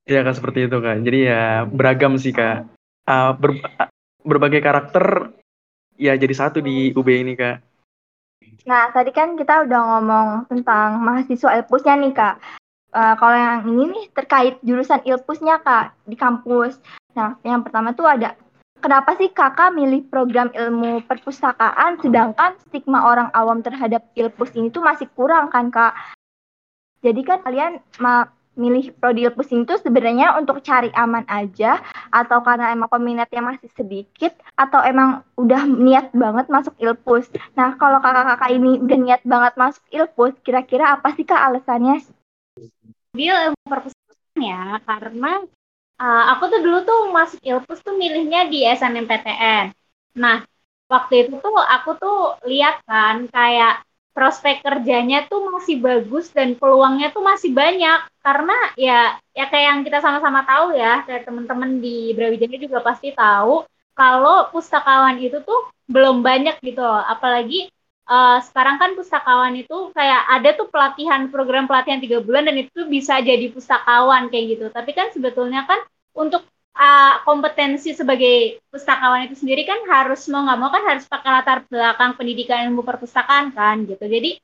Iya 0.10 0.26
kan 0.26 0.34
seperti 0.34 0.66
itu 0.66 0.78
kan. 0.82 1.06
Jadi 1.06 1.20
ya 1.30 1.66
beragam 1.70 2.18
sih 2.18 2.34
kak. 2.34 2.66
Uh, 3.06 3.34
ber, 3.38 3.58
berbagai 4.22 4.62
karakter 4.62 5.34
ya 5.98 6.18
jadi 6.18 6.34
satu 6.34 6.62
di 6.62 6.94
UB 6.94 7.08
ini 7.10 7.38
kak. 7.38 7.62
Nah 8.66 8.90
tadi 8.94 9.14
kan 9.14 9.38
kita 9.38 9.66
udah 9.66 9.82
ngomong 9.98 10.28
tentang 10.50 11.02
mahasiswa 11.02 11.62
Ilpusnya 11.62 11.98
nih 11.98 12.14
kak. 12.14 12.36
Uh, 12.92 13.16
kalau 13.16 13.38
yang 13.38 13.64
ini 13.72 13.84
nih 13.94 14.06
terkait 14.12 14.56
jurusan 14.66 15.02
Ilpusnya 15.06 15.62
kak 15.62 15.94
di 16.10 16.18
kampus. 16.18 16.82
Nah 17.14 17.38
yang 17.46 17.62
pertama 17.62 17.94
tuh 17.94 18.10
ada 18.10 18.34
kenapa 18.82 19.14
sih 19.22 19.30
kakak 19.30 19.78
milih 19.78 20.10
program 20.10 20.50
ilmu 20.52 21.06
perpustakaan 21.06 22.02
sedangkan 22.02 22.58
stigma 22.68 23.06
orang 23.06 23.30
awam 23.38 23.62
terhadap 23.62 24.06
Ilpus 24.18 24.54
ini 24.58 24.74
tuh 24.74 24.82
masih 24.82 25.06
kurang 25.14 25.54
kan 25.54 25.70
kak? 25.70 25.94
Jadi 27.02 27.22
kan 27.26 27.42
kalian 27.42 27.82
milih 28.62 28.94
prodi 29.02 29.26
ilpus 29.26 29.50
itu 29.50 29.74
sebenarnya 29.82 30.38
untuk 30.38 30.62
cari 30.62 30.94
aman 30.94 31.26
aja 31.26 31.82
atau 32.14 32.46
karena 32.46 32.70
emang 32.70 32.86
peminatnya 32.94 33.42
masih 33.42 33.74
sedikit 33.74 34.38
atau 34.54 34.78
emang 34.86 35.26
udah 35.34 35.66
niat 35.66 36.14
banget 36.14 36.46
masuk 36.54 36.78
ilpus. 36.78 37.26
Nah 37.58 37.74
kalau 37.82 37.98
kakak-kakak 37.98 38.54
ini 38.54 38.78
udah 38.78 39.00
niat 39.02 39.22
banget 39.26 39.54
masuk 39.58 39.82
ilpus, 39.90 40.38
kira-kira 40.46 40.94
apa 40.94 41.10
sih 41.18 41.26
kak 41.26 41.42
alasannya? 41.42 42.06
Bil 43.18 43.34
ilmu 43.34 43.66
perpustakaan 43.66 44.38
ya 44.38 44.78
karena 44.86 45.32
uh, 45.98 46.24
aku 46.38 46.44
tuh 46.54 46.60
dulu 46.62 46.78
tuh 46.86 47.02
masuk 47.10 47.42
ilpus 47.42 47.82
tuh 47.82 47.98
milihnya 47.98 48.46
di 48.46 48.62
SNMPTN. 48.70 49.74
Nah 50.22 50.46
waktu 50.92 51.26
itu 51.26 51.42
tuh 51.42 51.56
aku 51.58 51.98
tuh 51.98 52.20
lihat 52.46 52.84
kan 52.86 53.26
kayak 53.32 53.82
prospek 54.12 54.64
kerjanya 54.64 55.26
tuh 55.28 55.48
masih 55.52 55.80
bagus 55.80 56.32
dan 56.32 56.56
peluangnya 56.60 57.12
tuh 57.12 57.24
masih 57.24 57.52
banyak. 57.52 58.00
Karena 58.22 58.56
ya 58.78 59.16
ya 59.34 59.46
kayak 59.48 59.66
yang 59.72 59.82
kita 59.88 60.00
sama-sama 60.04 60.44
tahu 60.44 60.76
ya 60.76 61.04
kayak 61.08 61.26
teman-teman 61.26 61.80
di 61.80 62.12
Brawijaya 62.14 62.58
juga 62.60 62.80
pasti 62.84 63.16
tahu 63.16 63.66
kalau 63.96 64.48
pustakawan 64.54 65.20
itu 65.20 65.40
tuh 65.44 65.72
belum 65.90 66.24
banyak 66.24 66.60
gitu 66.64 66.84
loh. 66.84 67.04
Apalagi 67.04 67.72
uh, 68.08 68.40
sekarang 68.44 68.80
kan 68.80 68.92
pustakawan 68.96 69.56
itu 69.56 69.92
kayak 69.96 70.22
ada 70.28 70.50
tuh 70.56 70.68
pelatihan 70.68 71.28
program 71.32 71.66
pelatihan 71.66 72.00
tiga 72.04 72.20
bulan 72.20 72.48
dan 72.48 72.58
itu 72.60 72.88
bisa 72.88 73.20
jadi 73.20 73.48
pustakawan 73.52 74.28
kayak 74.28 74.46
gitu. 74.58 74.66
Tapi 74.72 74.92
kan 74.92 75.12
sebetulnya 75.16 75.64
kan 75.68 75.80
untuk 76.12 76.44
uh, 76.76 77.14
kompetensi 77.28 77.92
sebagai 77.92 78.62
pustakawan 78.72 79.28
itu 79.28 79.36
sendiri 79.40 79.64
kan 79.68 79.80
harus 79.88 80.26
mau 80.32 80.44
nggak 80.46 80.60
mau 80.60 80.70
kan 80.72 80.84
harus 80.88 81.06
pakai 81.08 81.30
latar 81.30 81.58
belakang 81.68 82.12
pendidikan 82.18 82.72
ilmu 82.72 82.82
perpustakaan 82.86 83.52
kan 83.52 83.84
gitu. 83.88 84.04
Jadi 84.06 84.40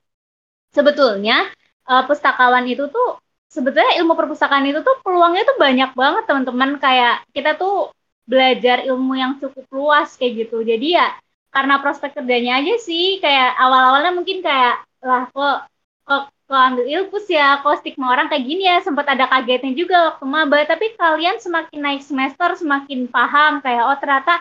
sebetulnya 0.72 1.48
uh, 1.88 2.04
pustakawan 2.06 2.66
itu 2.68 2.88
tuh 2.92 3.20
sebetulnya 3.48 3.98
ilmu 4.04 4.14
perpustakaan 4.14 4.68
itu 4.68 4.84
tuh 4.84 4.96
peluangnya 5.02 5.48
tuh 5.48 5.58
banyak 5.58 5.92
banget 5.96 6.24
teman-teman. 6.28 6.70
Kayak 6.80 7.24
kita 7.32 7.56
tuh 7.56 7.92
belajar 8.28 8.84
ilmu 8.84 9.14
yang 9.16 9.40
cukup 9.40 9.66
luas 9.72 10.16
kayak 10.20 10.48
gitu. 10.48 10.62
Jadi 10.62 11.00
ya 11.00 11.16
karena 11.52 11.80
prospek 11.80 12.12
kerjanya 12.22 12.60
aja 12.60 12.76
sih 12.78 13.18
kayak 13.24 13.56
awal-awalnya 13.56 14.12
mungkin 14.14 14.44
kayak 14.44 14.84
lah 15.02 15.32
kok 15.32 15.58
kok 16.04 16.24
kok 16.48 16.60
ambil 16.68 16.86
ilpus 16.88 17.26
ya 17.28 17.60
kok 17.64 17.76
stigma 17.80 18.06
orang 18.14 18.28
kayak 18.32 18.46
gini 18.50 18.64
ya 18.72 18.80
sempat 18.88 19.06
ada 19.14 19.26
kagetnya 19.32 19.72
juga 19.76 19.96
waktu 20.14 20.26
maba. 20.26 20.58
Tapi 20.72 20.86
kalian 21.00 21.38
semakin 21.46 21.80
naik 21.86 22.02
semester 22.10 22.50
semakin 22.62 23.00
paham 23.12 23.52
kayak 23.66 23.84
oh 23.90 23.98
ternyata 24.02 24.34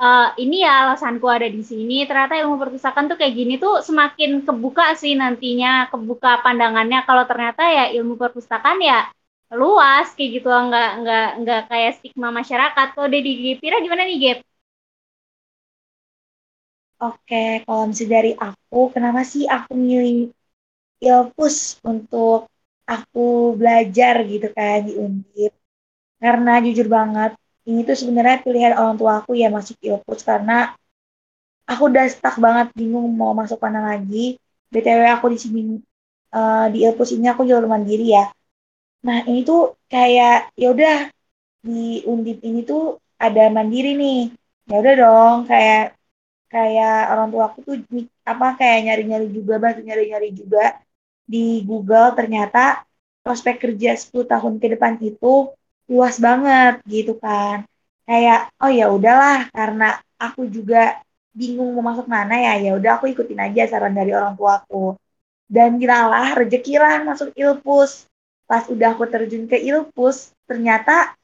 uh, 0.00 0.28
ini 0.42 0.62
ya 0.66 0.72
alasanku 0.88 1.26
ada 1.26 1.48
di 1.48 1.62
sini. 1.64 2.04
Ternyata 2.08 2.34
ilmu 2.44 2.54
perpustakaan 2.62 3.06
tuh 3.10 3.16
kayak 3.20 3.34
gini 3.40 3.54
tuh 3.56 3.80
semakin 3.88 4.30
kebuka 4.46 4.84
sih 5.00 5.12
nantinya 5.16 5.88
kebuka 5.92 6.44
pandangannya. 6.44 6.98
Kalau 7.08 7.24
ternyata 7.30 7.62
ya 7.72 7.84
ilmu 7.96 8.14
perpustakaan 8.20 8.78
ya 8.84 9.08
luas 9.56 10.06
kayak 10.16 10.30
gitu 10.42 10.48
nggak 10.50 10.88
nggak 11.00 11.26
nggak 11.40 11.60
kayak 11.70 11.90
stigma 11.98 12.28
masyarakat. 12.34 12.86
Kalau 12.94 13.08
di 13.08 13.18
Gepira 13.56 13.76
gimana 13.84 14.04
nih 14.04 14.18
Gep? 14.22 14.38
Oke, 16.96 17.60
kalau 17.68 17.84
misalnya 17.92 18.12
dari 18.16 18.32
aku, 18.40 18.80
kenapa 18.94 19.20
sih 19.20 19.44
aku 19.44 19.72
milih 19.76 20.32
Ilpus 21.02 21.80
untuk 21.84 22.48
aku 22.86 23.56
belajar 23.58 24.24
gitu 24.24 24.48
kan 24.56 24.86
di 24.86 24.92
Undip? 24.96 25.52
Karena 26.22 26.52
jujur 26.64 26.88
banget, 26.88 27.36
ini 27.68 27.80
tuh 27.84 27.96
sebenarnya 27.98 28.40
pilihan 28.44 28.74
orang 28.80 28.96
tua 28.96 29.20
aku 29.20 29.36
ya 29.36 29.48
masuk 29.52 29.76
Ilpus 29.84 30.24
karena 30.24 30.72
aku 31.70 31.82
udah 31.90 32.04
stuck 32.08 32.36
banget 32.38 32.72
bingung 32.78 33.06
mau 33.12 33.32
masuk 33.36 33.58
mana 33.60 33.80
lagi. 33.94 34.38
BTW 34.72 35.02
aku 35.16 35.26
di 35.34 35.38
sini 35.38 35.60
uh, 36.34 36.66
di 36.72 36.78
Ilpus 36.86 37.10
ini 37.14 37.26
aku 37.30 37.42
jalur 37.46 37.66
mandiri 37.68 38.16
ya. 38.16 38.30
Nah, 39.06 39.22
ini 39.28 39.46
tuh 39.46 39.78
kayak 39.92 40.50
ya 40.58 40.66
udah 40.74 40.96
di 41.66 42.02
Undip 42.06 42.38
ini 42.42 42.62
tuh 42.66 42.98
ada 43.18 43.50
mandiri 43.52 43.94
nih. 43.98 44.20
Ya 44.66 44.74
udah 44.82 44.94
dong, 44.98 45.36
kayak 45.50 45.94
kayak 46.50 47.10
orang 47.12 47.28
tua 47.32 47.44
aku 47.50 47.58
tuh 47.66 47.76
apa 48.26 48.46
kayak 48.58 48.78
nyari-nyari 48.86 49.26
juga 49.34 49.54
bantu 49.62 49.80
nyari-nyari 49.82 50.28
juga 50.34 50.78
di 51.26 51.66
Google 51.66 52.14
ternyata 52.14 52.86
prospek 53.26 53.58
kerja 53.58 53.98
10 53.98 54.24
tahun 54.30 54.62
ke 54.62 54.78
depan 54.78 54.94
itu 55.02 55.50
luas 55.90 56.16
banget 56.22 56.78
gitu 56.86 57.18
kan. 57.18 57.66
Kayak 58.06 58.54
oh 58.62 58.70
ya 58.70 58.86
udahlah 58.90 59.50
karena 59.50 59.98
aku 60.16 60.46
juga 60.46 61.02
bingung 61.34 61.74
mau 61.76 61.92
masuk 61.92 62.06
mana 62.08 62.38
ya 62.38 62.52
ya 62.64 62.70
udah 62.78 62.96
aku 62.96 63.10
ikutin 63.12 63.40
aja 63.50 63.66
saran 63.66 63.94
dari 63.98 64.14
orang 64.14 64.38
tuaku. 64.38 64.94
Dan 65.46 65.78
giralah 65.82 66.38
rezekilah 66.38 67.02
masuk 67.02 67.34
Ilpus. 67.34 68.06
Pas 68.46 68.62
udah 68.70 68.94
aku 68.94 69.10
terjun 69.10 69.50
ke 69.50 69.58
Ilpus 69.58 70.30
ternyata 70.46 71.18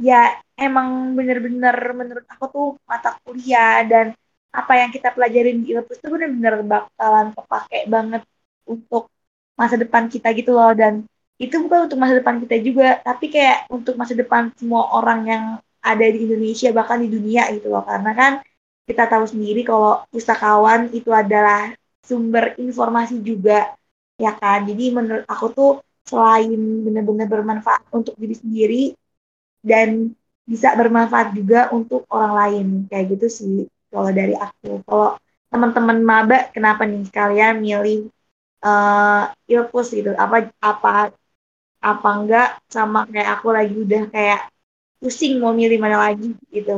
ya 0.00 0.40
emang 0.56 1.12
bener-bener 1.12 1.76
menurut 1.92 2.24
aku 2.32 2.44
tuh 2.48 2.66
mata 2.88 3.20
kuliah 3.20 3.84
dan 3.84 4.16
apa 4.52 4.72
yang 4.80 4.90
kita 4.92 5.12
pelajarin 5.12 5.60
di 5.64 5.76
Ilpus 5.76 6.00
itu 6.00 6.08
benar-benar 6.08 6.64
bakalan 6.64 7.28
kepake 7.36 7.78
banget 7.88 8.22
untuk 8.68 9.12
masa 9.56 9.76
depan 9.80 10.08
kita 10.08 10.32
gitu 10.36 10.54
loh. 10.54 10.72
Dan 10.72 11.04
itu 11.40 11.58
bukan 11.58 11.90
untuk 11.90 11.98
masa 11.98 12.18
depan 12.20 12.38
kita 12.38 12.56
juga 12.62 13.02
tapi 13.02 13.32
kayak 13.32 13.66
untuk 13.72 13.98
masa 13.98 14.14
depan 14.14 14.52
semua 14.54 14.94
orang 14.94 15.20
yang 15.26 15.44
ada 15.82 16.06
di 16.06 16.22
Indonesia 16.22 16.70
bahkan 16.70 17.02
di 17.02 17.08
dunia 17.10 17.50
gitu 17.54 17.72
loh. 17.72 17.82
Karena 17.82 18.12
kan 18.14 18.32
kita 18.86 19.06
tahu 19.06 19.24
sendiri 19.26 19.62
kalau 19.66 20.02
pustakawan 20.10 20.90
itu 20.94 21.10
adalah 21.10 21.74
sumber 22.02 22.54
informasi 22.58 23.22
juga 23.22 23.74
ya 24.18 24.34
kan? 24.38 24.66
Jadi 24.66 24.94
menurut 24.94 25.24
aku 25.26 25.46
tuh 25.54 25.72
selain 26.02 26.50
benar-benar 26.82 27.26
bermanfaat 27.30 27.86
untuk 27.94 28.14
diri 28.18 28.34
sendiri 28.34 28.82
dan 29.62 30.10
bisa 30.42 30.74
bermanfaat 30.74 31.34
juga 31.34 31.70
untuk 31.70 32.06
orang 32.10 32.32
lain. 32.34 32.66
Kayak 32.90 33.18
gitu 33.18 33.26
sih 33.30 33.54
kalau 33.90 34.10
dari 34.10 34.34
aku. 34.34 34.82
Kalau 34.86 35.18
teman-teman 35.52 35.98
maba 36.02 36.48
kenapa 36.50 36.82
nih 36.88 37.06
kalian 37.12 37.60
milih 37.60 38.08
uh, 38.66 39.22
ilpus 39.52 39.86
gitu? 39.98 40.10
Apa 40.24 40.36
apa 40.62 40.88
apa 41.82 42.08
enggak 42.18 42.48
sama 42.74 42.98
kayak 43.10 43.28
aku 43.38 43.48
lagi 43.56 43.74
udah 43.84 44.02
kayak 44.14 44.40
pusing 45.00 45.32
mau 45.42 45.52
milih 45.60 45.78
mana 45.84 45.98
lagi 46.06 46.28
gitu. 46.54 46.72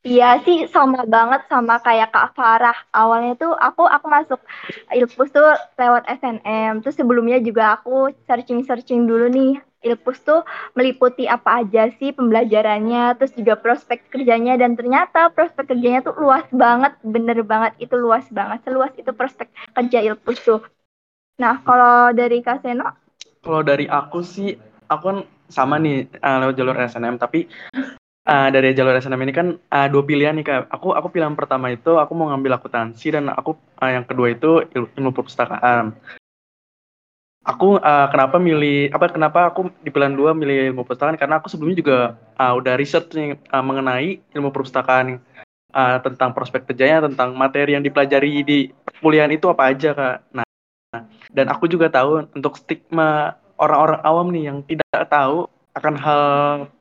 Iya 0.00 0.40
sih 0.48 0.64
sama 0.72 1.04
banget 1.04 1.44
sama 1.52 1.76
kayak 1.84 2.08
Kak 2.08 2.32
Farah. 2.32 2.76
Awalnya 2.88 3.36
tuh 3.36 3.52
aku 3.52 3.84
aku 3.84 4.06
masuk 4.08 4.40
Ilpus 4.88 5.28
tuh 5.28 5.44
lewat 5.76 6.08
SNM. 6.08 6.80
Terus 6.80 6.96
sebelumnya 6.96 7.36
juga 7.44 7.76
aku 7.76 8.08
searching-searching 8.24 9.04
dulu 9.04 9.28
nih. 9.28 9.60
Ilpus 9.80 10.20
tuh 10.24 10.44
meliputi 10.76 11.24
apa 11.24 11.64
aja 11.64 11.88
sih 11.96 12.12
pembelajarannya, 12.12 13.16
terus 13.16 13.32
juga 13.32 13.56
prospek 13.56 14.12
kerjanya 14.12 14.60
dan 14.60 14.76
ternyata 14.76 15.32
prospek 15.32 15.72
kerjanya 15.72 16.04
tuh 16.04 16.20
luas 16.20 16.44
banget, 16.52 16.92
bener 17.00 17.40
banget 17.40 17.80
itu 17.80 17.96
luas 17.96 18.28
banget, 18.28 18.60
seluas 18.60 18.92
itu 19.00 19.08
prospek 19.16 19.48
kerja 19.72 20.04
Ilpus 20.04 20.36
tuh. 20.44 20.60
Nah, 21.40 21.64
kalau 21.64 22.12
dari 22.12 22.44
Kak 22.44 22.60
Seno? 22.60 22.92
Kalau 23.40 23.64
dari 23.64 23.88
aku 23.88 24.20
sih, 24.20 24.52
aku 24.92 25.00
kan 25.00 25.18
sama 25.48 25.80
nih 25.80 26.12
uh, 26.20 26.44
lewat 26.44 26.54
jalur 26.60 26.76
SNM, 26.76 27.16
tapi 27.16 27.48
uh, 28.30 28.48
dari 28.54 28.70
jalur 28.72 28.94
SNM 28.94 29.22
ini 29.26 29.34
kan 29.34 29.46
uh, 29.58 29.88
dua 29.90 30.02
pilihan 30.06 30.38
nih 30.38 30.46
kak. 30.46 30.70
Aku 30.70 30.94
aku 30.94 31.10
pilihan 31.10 31.34
pertama 31.34 31.74
itu 31.74 31.98
aku 31.98 32.14
mau 32.14 32.30
ngambil 32.30 32.62
akuntansi 32.62 33.10
dan 33.10 33.26
aku 33.34 33.58
uh, 33.82 33.90
yang 33.90 34.06
kedua 34.06 34.30
itu 34.30 34.62
ilmu 34.70 35.10
perpustakaan. 35.10 35.98
Aku 37.42 37.80
uh, 37.80 38.06
kenapa 38.12 38.36
milih 38.36 38.92
apa 38.94 39.10
kenapa 39.10 39.50
aku 39.50 39.72
di 39.82 39.90
pilihan 39.90 40.14
dua 40.14 40.30
milih 40.36 40.70
ilmu 40.70 40.86
perpustakaan 40.86 41.18
karena 41.18 41.42
aku 41.42 41.50
sebelumnya 41.50 41.78
juga 41.82 41.98
uh, 42.38 42.52
udah 42.54 42.74
riset 42.78 43.10
nih 43.10 43.34
uh, 43.50 43.64
mengenai 43.64 44.22
ilmu 44.36 44.54
perpustakaan 44.54 45.18
uh, 45.74 45.98
tentang 46.04 46.30
prospek 46.36 46.68
kerjanya 46.70 47.10
tentang 47.10 47.34
materi 47.34 47.74
yang 47.74 47.82
dipelajari 47.82 48.44
di 48.46 48.58
perkuliahan 48.70 49.32
itu 49.34 49.50
apa 49.50 49.72
aja 49.72 49.90
kak. 49.96 50.16
Nah 50.36 50.46
dan 51.30 51.46
aku 51.48 51.70
juga 51.70 51.88
tahu 51.88 52.26
untuk 52.34 52.58
stigma 52.58 53.38
orang-orang 53.56 54.00
awam 54.02 54.28
nih 54.34 54.44
yang 54.50 54.58
tidak 54.66 55.06
tahu 55.08 55.46
akan 55.78 55.94
hal 55.94 56.22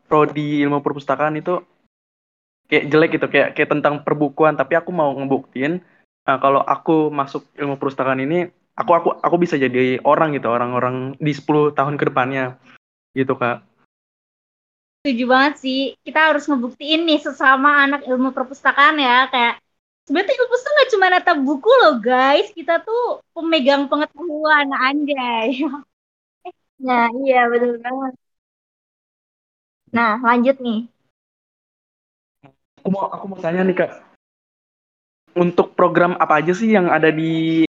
prodi 0.10 0.65
ilmu 0.65 0.82
perpustakaan 0.82 1.38
itu 1.38 1.62
kayak 2.65 2.86
jelek 2.89 3.10
gitu 3.17 3.28
kayak 3.30 3.54
kayak 3.54 3.69
tentang 3.69 4.02
perbukuan. 4.02 4.58
Tapi 4.58 4.74
aku 4.74 4.89
mau 4.89 5.13
ngebuktiin 5.13 5.78
uh, 6.26 6.38
kalau 6.41 6.65
aku 6.65 7.13
masuk 7.13 7.45
ilmu 7.54 7.78
perpustakaan 7.78 8.26
ini 8.26 8.50
aku 8.74 8.91
aku 8.98 9.10
aku 9.22 9.36
bisa 9.38 9.56
jadi 9.62 10.02
orang 10.02 10.34
gitu 10.34 10.50
orang-orang 10.50 11.13
di 11.22 11.30
10 11.30 11.78
tahun 11.78 11.95
ke 12.02 12.10
depannya. 12.10 12.58
Gitu 13.13 13.38
kak. 13.38 13.62
Setuju 15.06 15.24
banget 15.30 15.54
sih. 15.62 15.82
Kita 16.02 16.34
harus 16.34 16.50
ngebuktiin 16.50 17.06
nih 17.06 17.22
sesama 17.22 17.86
anak 17.86 18.10
ilmu 18.10 18.34
perpustakaan 18.34 18.98
ya 18.98 19.30
kayak 19.30 19.62
sebenarnya 20.10 20.34
ilmu 20.34 20.56
tuh 20.58 20.72
nggak 20.74 20.89
cuma 20.91 21.06
nata 21.13 21.34
buku 21.38 21.72
loh 21.86 21.93
guys. 22.02 22.50
Kita 22.50 22.82
tuh 22.82 23.22
pemegang 23.38 23.86
pengetahuan 23.86 24.74
anjay. 24.74 25.62
Nah 26.80 27.12
iya 27.12 27.43
betul 27.52 27.76
banget 27.84 28.15
Nah, 29.89 30.21
lanjut 30.21 30.58
nih. 30.62 30.89
Aku 32.80 32.89
mau 32.93 33.10
aku 33.12 33.25
mau 33.30 33.39
tanya 33.41 33.65
nih 33.65 33.75
Kak. 33.75 33.91
Untuk 35.38 35.78
program 35.78 36.17
apa 36.17 36.41
aja 36.41 36.54
sih 36.54 36.73
yang 36.73 36.89
ada 36.89 37.13
di 37.13 37.63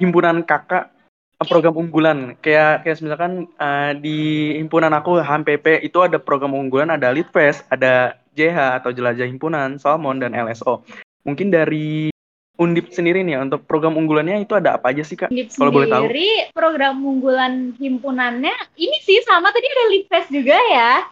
himpunan 0.00 0.44
Kakak 0.44 1.00
program 1.48 1.72
unggulan 1.72 2.36
kayak 2.44 2.84
kayak 2.84 3.00
misalkan 3.00 3.48
uh, 3.56 3.96
di 3.96 4.52
himpunan 4.60 4.92
aku 4.92 5.24
HMPP 5.24 5.80
itu 5.80 6.04
ada 6.04 6.20
program 6.20 6.52
unggulan 6.52 6.92
ada 6.92 7.08
Litfest, 7.16 7.64
ada 7.72 8.20
JH 8.36 8.84
atau 8.84 8.92
Jelajah 8.92 9.24
Himpunan, 9.24 9.80
Salmon 9.80 10.20
dan 10.20 10.36
LSO. 10.36 10.84
Mungkin 11.24 11.48
dari 11.48 12.12
Undip 12.60 12.92
sendiri 12.92 13.24
nih 13.24 13.40
untuk 13.40 13.64
program 13.64 13.96
unggulannya 13.96 14.44
itu 14.44 14.52
ada 14.52 14.76
apa 14.76 14.92
aja 14.92 15.00
sih 15.00 15.16
kak? 15.16 15.32
Undip 15.32 15.48
Kalau 15.56 15.72
boleh 15.72 15.88
tahu. 15.88 16.04
program 16.52 17.00
unggulan 17.00 17.72
himpunannya 17.80 18.52
ini 18.76 19.00
sih 19.00 19.24
sama 19.24 19.48
tadi 19.48 19.64
ada 19.64 19.84
Litfest 19.96 20.28
juga 20.28 20.60
ya 20.68 21.08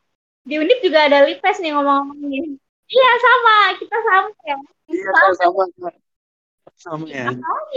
di 0.49 0.55
Undip 0.57 0.81
juga 0.81 1.05
ada 1.05 1.29
Lipes 1.29 1.61
nih 1.61 1.77
ngomong-ngomongin. 1.77 2.57
Iya 2.89 3.11
sama, 3.21 3.57
kita 3.77 3.97
sama 4.01 4.29
ya. 4.49 4.57
Iya 4.89 5.09
sama. 5.13 5.33
sama. 5.37 5.91
Sama 6.79 7.05
ya. 7.05 7.27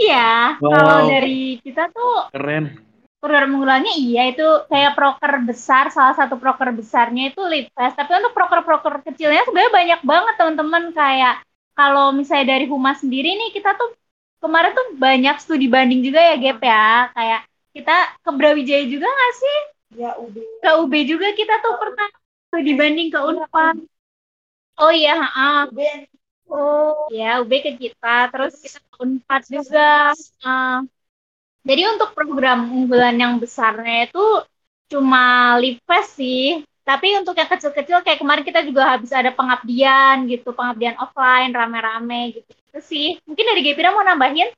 Iya, 0.00 0.32
wow. 0.62 0.72
kalau 0.72 0.98
dari 1.12 1.60
kita 1.60 1.92
tuh 1.92 2.32
keren. 2.32 2.80
Program 3.22 3.54
unggulannya 3.54 3.94
iya 4.02 4.34
itu 4.34 4.42
kayak 4.66 4.98
proker 4.98 5.46
besar, 5.46 5.94
salah 5.94 6.16
satu 6.16 6.40
proker 6.40 6.74
besarnya 6.74 7.30
itu 7.30 7.38
Lipes. 7.44 7.92
Tapi 7.94 8.10
untuk 8.18 8.34
proker-proker 8.34 9.04
kecilnya 9.06 9.46
sebenarnya 9.46 9.70
banyak 9.70 10.00
banget 10.02 10.34
teman-teman 10.40 10.84
kayak 10.90 11.44
kalau 11.76 12.10
misalnya 12.10 12.56
dari 12.58 12.66
humas 12.66 12.98
sendiri 12.98 13.30
nih 13.36 13.50
kita 13.54 13.78
tuh 13.78 13.94
kemarin 14.42 14.74
tuh 14.74 14.86
banyak 14.98 15.36
studi 15.38 15.70
banding 15.70 16.02
juga 16.02 16.18
ya 16.18 16.34
Gap 16.34 16.58
ya 16.60 16.86
kayak 17.14 17.40
kita 17.72 17.96
ke 18.20 18.30
Brawijaya 18.34 18.84
juga 18.90 19.06
nggak 19.08 19.34
sih 19.38 19.58
Ya 19.92 20.10
UB. 20.16 20.36
ke 20.36 20.70
UB 20.82 20.92
juga 21.04 21.28
kita 21.36 21.60
tuh 21.60 21.76
pernah 21.78 22.08
studi 22.52 22.76
banding 22.76 23.08
ke 23.08 23.16
Unpad? 23.16 23.76
Oh 24.76 24.92
iya 24.92 25.16
ah 25.16 25.64
UB 25.64 25.78
oh. 26.52 27.08
Ya 27.08 27.40
UB 27.40 27.52
ke 27.64 27.72
kita 27.80 28.28
terus 28.28 28.60
kita 28.60 28.78
ke 28.92 28.96
Unpad 29.00 29.42
juga. 29.48 30.12
Ah. 30.44 30.84
jadi 31.64 31.82
untuk 31.94 32.12
program 32.12 32.68
unggulan 32.76 33.16
yang 33.16 33.34
besarnya 33.40 34.10
itu 34.12 34.20
cuma 34.92 35.56
Lipes 35.62 36.06
sih. 36.20 36.60
Tapi 36.84 37.14
untuk 37.16 37.38
yang 37.40 37.48
kecil-kecil 37.48 38.02
kayak 38.04 38.20
kemarin 38.20 38.44
kita 38.44 38.60
juga 38.68 38.82
habis 38.92 39.14
ada 39.14 39.30
pengabdian 39.32 40.26
gitu 40.28 40.52
pengabdian 40.52 40.98
offline 41.00 41.54
rame-rame 41.56 42.36
gitu. 42.36 42.50
Itu 42.68 42.80
sih. 42.84 43.06
Mungkin 43.24 43.44
dari 43.48 43.60
Gepira 43.64 43.94
mau 43.96 44.04
nambahin? 44.04 44.50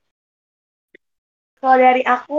Kalau 1.60 1.76
dari 1.80 2.02
aku 2.04 2.34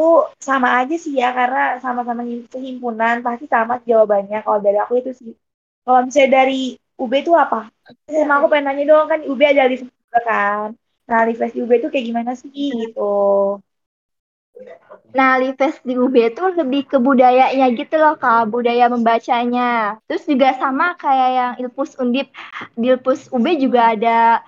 sama 0.48 0.68
aja 0.80 0.96
sih 1.04 1.14
ya 1.22 1.30
karena 1.38 1.82
sama-sama 1.84 2.22
himpunan 2.66 3.16
pasti 3.26 3.46
sama 3.50 3.74
jawabannya. 3.90 4.38
Kalau 4.46 4.60
dari 4.66 4.78
aku 4.84 4.94
itu 5.02 5.12
sih. 5.20 5.32
Kalau 5.86 6.00
misalnya 6.04 6.30
dari 6.42 6.76
UB 6.98 7.14
itu 7.22 7.32
apa? 7.38 7.70
Sama 8.10 8.42
aku 8.42 8.48
pengen 8.50 8.66
nanya 8.74 8.84
dong 8.90 9.06
kan 9.06 9.20
UB 9.22 9.42
ada 9.46 9.70
live 9.70 9.86
juga 9.86 10.20
kan. 10.26 10.68
Nah 11.06 11.20
live 11.30 11.42
di 11.54 11.60
UB 11.62 11.72
itu 11.78 11.88
kayak 11.94 12.06
gimana 12.10 12.32
sih 12.34 12.50
gitu? 12.52 13.14
Nah, 15.16 15.40
Lives 15.40 15.80
di 15.88 15.96
UB 15.96 16.16
itu 16.28 16.44
lebih 16.60 16.92
ke 16.92 16.98
budayanya 17.00 17.72
gitu 17.72 17.96
loh, 17.96 18.20
Kak, 18.20 18.52
budaya 18.52 18.92
membacanya. 18.92 19.96
Terus 20.08 20.28
juga 20.28 20.52
sama 20.60 20.96
kayak 21.00 21.30
yang 21.32 21.54
Ilpus 21.64 21.96
Undip, 21.96 22.28
di 22.76 22.92
Ilpus 22.92 23.32
UB 23.32 23.56
juga 23.56 23.96
ada 23.96 24.44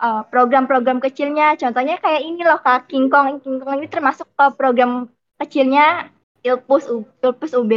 uh, 0.00 0.24
program-program 0.32 1.04
kecilnya. 1.04 1.56
Contohnya 1.60 2.00
kayak 2.00 2.24
ini 2.24 2.40
loh, 2.48 2.60
Kak, 2.64 2.88
King 2.88 3.12
Kong. 3.12 3.44
King 3.44 3.60
Kong 3.60 3.76
ini 3.76 3.88
termasuk 3.92 4.24
ke 4.32 4.44
program 4.56 5.12
kecilnya 5.36 6.08
Ilpus, 6.40 6.88
U- 6.88 7.12
Ilpus 7.20 7.52
UB. 7.52 7.72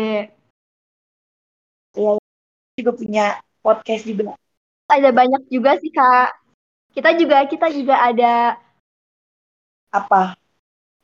Juga 2.80 2.92
punya 2.96 3.26
podcast 3.62 4.04
juga. 4.08 4.34
Ada 4.89 5.10
banyak 5.13 5.42
juga 5.54 5.78
sih, 5.78 5.92
Kak. 5.94 6.30
Kita 6.96 7.10
juga 7.20 7.38
kita 7.46 7.68
juga 7.70 7.96
ada 8.02 8.58
Apa? 9.94 10.38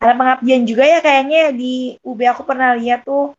Ada 0.02 0.14
pengabdian 0.14 0.64
juga 0.70 0.84
ya 0.86 1.00
kayaknya 1.02 1.50
di 1.56 1.98
UB 2.06 2.20
aku 2.30 2.46
pernah 2.46 2.78
lihat 2.78 3.02
tuh. 3.08 3.34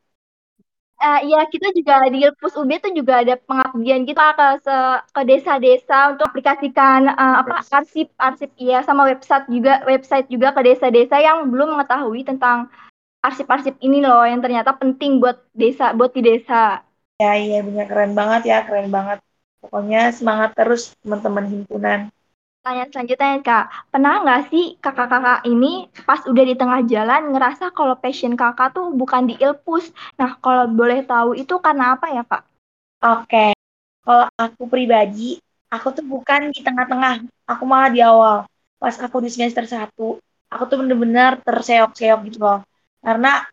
Eh, 0.96 1.20
iya, 1.28 1.44
kita 1.52 1.68
juga 1.76 2.08
di 2.08 2.24
Ilpus 2.24 2.56
UB 2.56 2.72
tuh 2.80 2.88
juga 2.96 3.20
ada 3.20 3.36
pengabdian 3.36 4.08
gitu 4.08 4.16
ke 4.16 4.46
se- 4.64 5.00
ke 5.12 5.20
desa-desa 5.28 5.98
untuk 6.16 6.24
aplikasikan 6.32 7.00
eh, 7.12 7.36
apa 7.44 7.60
arsip 7.68 8.08
arsip 8.16 8.50
iya 8.56 8.80
sama 8.80 9.04
website 9.04 9.44
juga 9.52 9.84
website 9.84 10.26
juga 10.32 10.56
ke 10.56 10.60
desa-desa 10.64 11.20
yang 11.20 11.52
belum 11.52 11.76
mengetahui 11.76 12.24
tentang 12.24 12.72
arsip-arsip 13.20 13.76
ini 13.84 14.00
loh 14.00 14.24
yang 14.24 14.40
ternyata 14.40 14.72
penting 14.78 15.20
buat 15.20 15.36
desa 15.52 15.92
buat 15.92 16.16
di 16.16 16.22
desa. 16.24 16.85
Ya 17.16 17.32
iya 17.40 17.64
bener 17.64 17.88
keren 17.88 18.12
banget 18.12 18.42
ya 18.50 18.56
keren 18.68 18.88
banget. 18.92 19.18
Pokoknya 19.64 20.12
semangat 20.12 20.52
terus 20.52 20.92
teman-teman 21.00 21.48
himpunan. 21.48 22.00
Tanya 22.60 22.84
selanjutnya 22.90 23.40
Kak, 23.46 23.64
pernah 23.94 24.20
nggak 24.26 24.42
sih 24.50 24.74
kakak-kakak 24.82 25.46
ini 25.46 25.86
pas 26.02 26.20
udah 26.26 26.44
di 26.44 26.54
tengah 26.58 26.82
jalan 26.84 27.30
ngerasa 27.32 27.70
kalau 27.72 27.94
passion 27.96 28.34
kakak 28.34 28.74
tuh 28.74 28.90
bukan 28.90 29.30
di 29.30 29.34
Ilpus? 29.38 29.94
Nah, 30.18 30.34
kalau 30.42 30.66
boleh 30.68 31.06
tahu 31.06 31.38
itu 31.38 31.56
karena 31.62 31.94
apa 31.94 32.10
ya 32.10 32.22
Kak? 32.26 32.42
Oke, 33.06 33.54
kalau 34.02 34.26
aku 34.34 34.62
pribadi, 34.66 35.38
aku 35.70 35.94
tuh 35.94 36.04
bukan 36.04 36.50
di 36.50 36.60
tengah-tengah, 36.60 37.22
aku 37.46 37.62
malah 37.64 37.88
di 37.88 38.02
awal. 38.02 38.44
Pas 38.82 38.98
aku 38.98 39.22
di 39.22 39.30
semester 39.30 39.64
1, 39.64 40.18
aku 40.50 40.62
tuh 40.66 40.76
bener-bener 40.82 41.38
terseok-seok 41.46 42.18
gitu 42.28 42.38
loh. 42.42 42.60
Karena, 42.98 43.46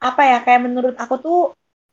apa 0.00 0.22
ya, 0.24 0.38
kayak 0.40 0.64
menurut 0.64 0.96
aku 0.96 1.14
tuh, 1.20 1.38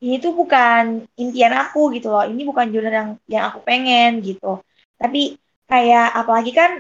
ini 0.04 0.16
tuh 0.24 0.32
bukan 0.40 0.84
impian 1.22 1.54
aku 1.62 1.80
gitu 1.96 2.08
loh. 2.14 2.24
Ini 2.32 2.42
bukan 2.50 2.66
jurusan 2.74 2.96
yang, 3.00 3.10
yang 3.34 3.44
aku 3.50 3.60
pengen 3.68 4.10
gitu. 4.28 4.48
Tapi, 5.02 5.20
kayak, 5.70 6.06
apalagi 6.20 6.52
kan, 6.60 6.72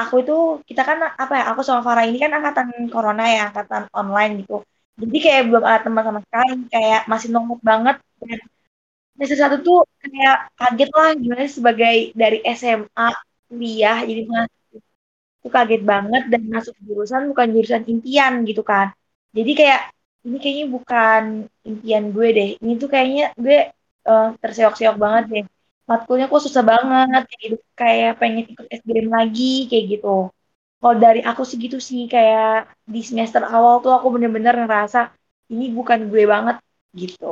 aku 0.00 0.14
itu, 0.22 0.34
kita 0.68 0.82
kan, 0.88 0.98
apa 1.22 1.32
ya, 1.38 1.44
aku 1.50 1.60
sama 1.66 1.80
Farah 1.86 2.04
ini 2.08 2.18
kan 2.22 2.30
angkatan 2.36 2.68
corona 2.92 3.22
ya, 3.34 3.40
angkatan 3.50 3.82
online 4.00 4.32
gitu. 4.44 4.54
Jadi 5.00 5.16
kayak 5.24 5.40
belum 5.48 5.62
ada 5.68 5.80
teman 5.86 6.04
sama 6.08 6.20
sekali, 6.26 6.52
kayak 6.74 7.00
masih 7.10 7.28
nongkrong 7.32 7.62
banget. 7.70 7.96
Dan 8.22 8.38
semester 9.16 9.38
satu 9.42 9.56
tuh 9.66 9.78
kayak 10.02 10.36
kaget 10.58 10.90
lah 10.98 11.08
gimana 11.22 11.44
sebagai 11.50 11.94
dari 12.20 12.38
SMA 12.58 13.06
kuliah 13.48 13.98
jadi 14.08 14.22
masuk 14.30 14.60
tuh 15.42 15.50
kaget 15.56 15.82
banget 15.92 16.22
dan 16.32 16.42
masuk 16.54 16.74
jurusan 16.86 17.22
bukan 17.30 17.48
jurusan 17.54 17.82
impian 17.92 18.32
gitu 18.48 18.62
kan 18.70 18.88
jadi 19.36 19.50
kayak 19.58 19.80
ini 20.26 20.36
kayaknya 20.42 20.66
bukan 20.76 21.22
impian 21.68 22.04
gue 22.14 22.26
deh. 22.36 22.48
Ini 22.62 22.72
tuh 22.82 22.88
kayaknya 22.92 23.22
gue 23.44 23.56
eh, 24.08 24.26
terseok-seok 24.42 24.96
banget 25.04 25.24
deh. 25.32 25.44
Matkulnya 25.88 26.26
kok 26.30 26.42
susah 26.46 26.64
banget 26.72 27.22
kayak 27.28 27.40
gitu. 27.44 27.56
Kayak 27.80 28.10
pengen 28.20 28.44
ikut 28.52 28.66
SBM 28.78 29.08
lagi 29.18 29.44
kayak 29.70 29.84
gitu. 29.92 30.08
Kalau 30.78 30.94
dari 31.04 31.20
aku 31.28 31.42
sih 31.48 31.58
gitu 31.64 31.78
sih 31.88 32.00
kayak 32.14 32.70
di 32.94 33.00
semester 33.08 33.42
awal 33.54 33.74
tuh 33.84 33.92
aku 33.96 34.06
bener-bener 34.14 34.54
ngerasa 34.62 34.98
ini 35.52 35.64
bukan 35.76 35.98
gue 36.10 36.22
banget 36.32 36.56
gitu. 37.00 37.24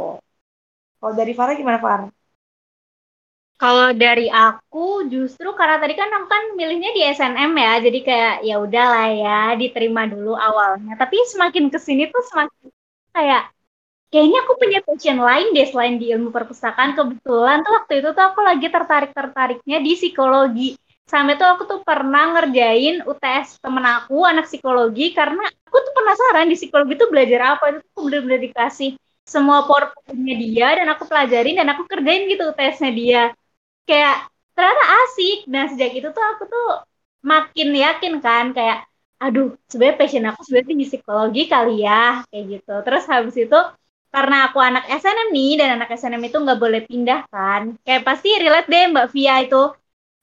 Kalau 1.01 1.15
dari 1.21 1.33
Farah 1.39 1.55
gimana 1.61 1.79
Farah? 1.85 2.11
Kalau 3.57 3.89
dari 3.97 4.29
aku 4.29 5.09
justru 5.09 5.49
karena 5.57 5.81
tadi 5.81 5.97
kan 5.97 6.13
aku 6.13 6.27
kan 6.29 6.43
milihnya 6.61 6.91
di 6.93 7.01
SNM 7.09 7.53
ya, 7.57 7.73
jadi 7.81 7.99
kayak 8.05 8.35
ya 8.45 8.55
udahlah 8.61 9.07
ya 9.17 9.39
diterima 9.57 10.05
dulu 10.13 10.37
awalnya. 10.37 10.93
Tapi 11.01 11.17
semakin 11.33 11.65
ke 11.73 11.79
sini 11.81 12.05
tuh 12.13 12.21
semakin 12.29 12.69
kayak 13.17 13.43
kayaknya 14.13 14.39
aku 14.45 14.53
punya 14.61 14.79
passion 14.85 15.19
lain 15.19 15.47
deh 15.57 15.67
selain 15.73 15.97
di 15.97 16.07
ilmu 16.13 16.29
perpustakaan. 16.37 16.93
Kebetulan 16.93 17.65
tuh 17.65 17.73
waktu 17.73 17.93
itu 18.05 18.09
tuh 18.13 18.25
aku 18.29 18.41
lagi 18.45 18.67
tertarik-tertariknya 18.69 19.79
di 19.81 19.93
psikologi. 19.97 20.69
Sampai 21.07 21.39
tuh 21.39 21.47
aku 21.47 21.63
tuh 21.71 21.81
pernah 21.87 22.35
ngerjain 22.35 23.07
UTS 23.07 23.63
temen 23.63 23.87
aku 23.87 24.27
anak 24.27 24.51
psikologi 24.51 25.15
karena 25.15 25.47
aku 25.71 25.77
tuh 25.79 25.93
penasaran 25.95 26.51
di 26.51 26.57
psikologi 26.59 26.95
tuh 26.99 27.09
belajar 27.15 27.41
apa 27.55 27.65
itu 27.71 27.81
tuh 27.95 28.03
bener-bener 28.11 28.41
dikasih 28.51 28.99
semua 29.27 29.67
PowerPoint-nya 29.67 30.35
dia 30.39 30.69
dan 30.83 30.87
aku 30.91 31.07
pelajarin 31.07 31.59
dan 31.59 31.67
aku 31.75 31.87
kerjain 31.87 32.27
gitu 32.27 32.51
UTS-nya 32.51 32.91
dia 32.91 33.23
kayak 33.87 34.27
ternyata 34.59 34.85
asik. 35.07 35.39
Nah 35.47 35.65
sejak 35.71 35.91
itu 35.95 36.09
tuh 36.11 36.25
aku 36.27 36.43
tuh 36.51 36.67
makin 37.23 37.69
yakin 37.75 38.15
kan 38.23 38.55
kayak 38.55 38.86
aduh 39.17 39.57
sebenarnya 39.71 39.97
passion 40.01 40.25
aku 40.29 40.41
sebenarnya 40.45 40.77
di 40.77 40.87
psikologi 40.89 41.43
kali 41.49 41.75
ya 41.87 42.25
kayak 42.29 42.45
gitu. 42.53 42.75
Terus 42.85 43.05
habis 43.09 43.37
itu 43.37 43.59
karena 44.15 44.37
aku 44.49 44.59
anak 44.63 44.85
SNM 44.89 45.29
nih 45.37 45.53
dan 45.61 45.69
anak 45.77 45.89
SNM 45.93 46.23
itu 46.29 46.37
nggak 46.41 46.61
boleh 46.61 46.81
pindah 46.89 47.21
kan. 47.33 47.63
Kayak 47.85 48.03
pasti 48.09 48.29
relate 48.37 48.69
deh 48.69 48.85
Mbak 48.93 49.07
Via 49.13 49.35
itu 49.45 49.63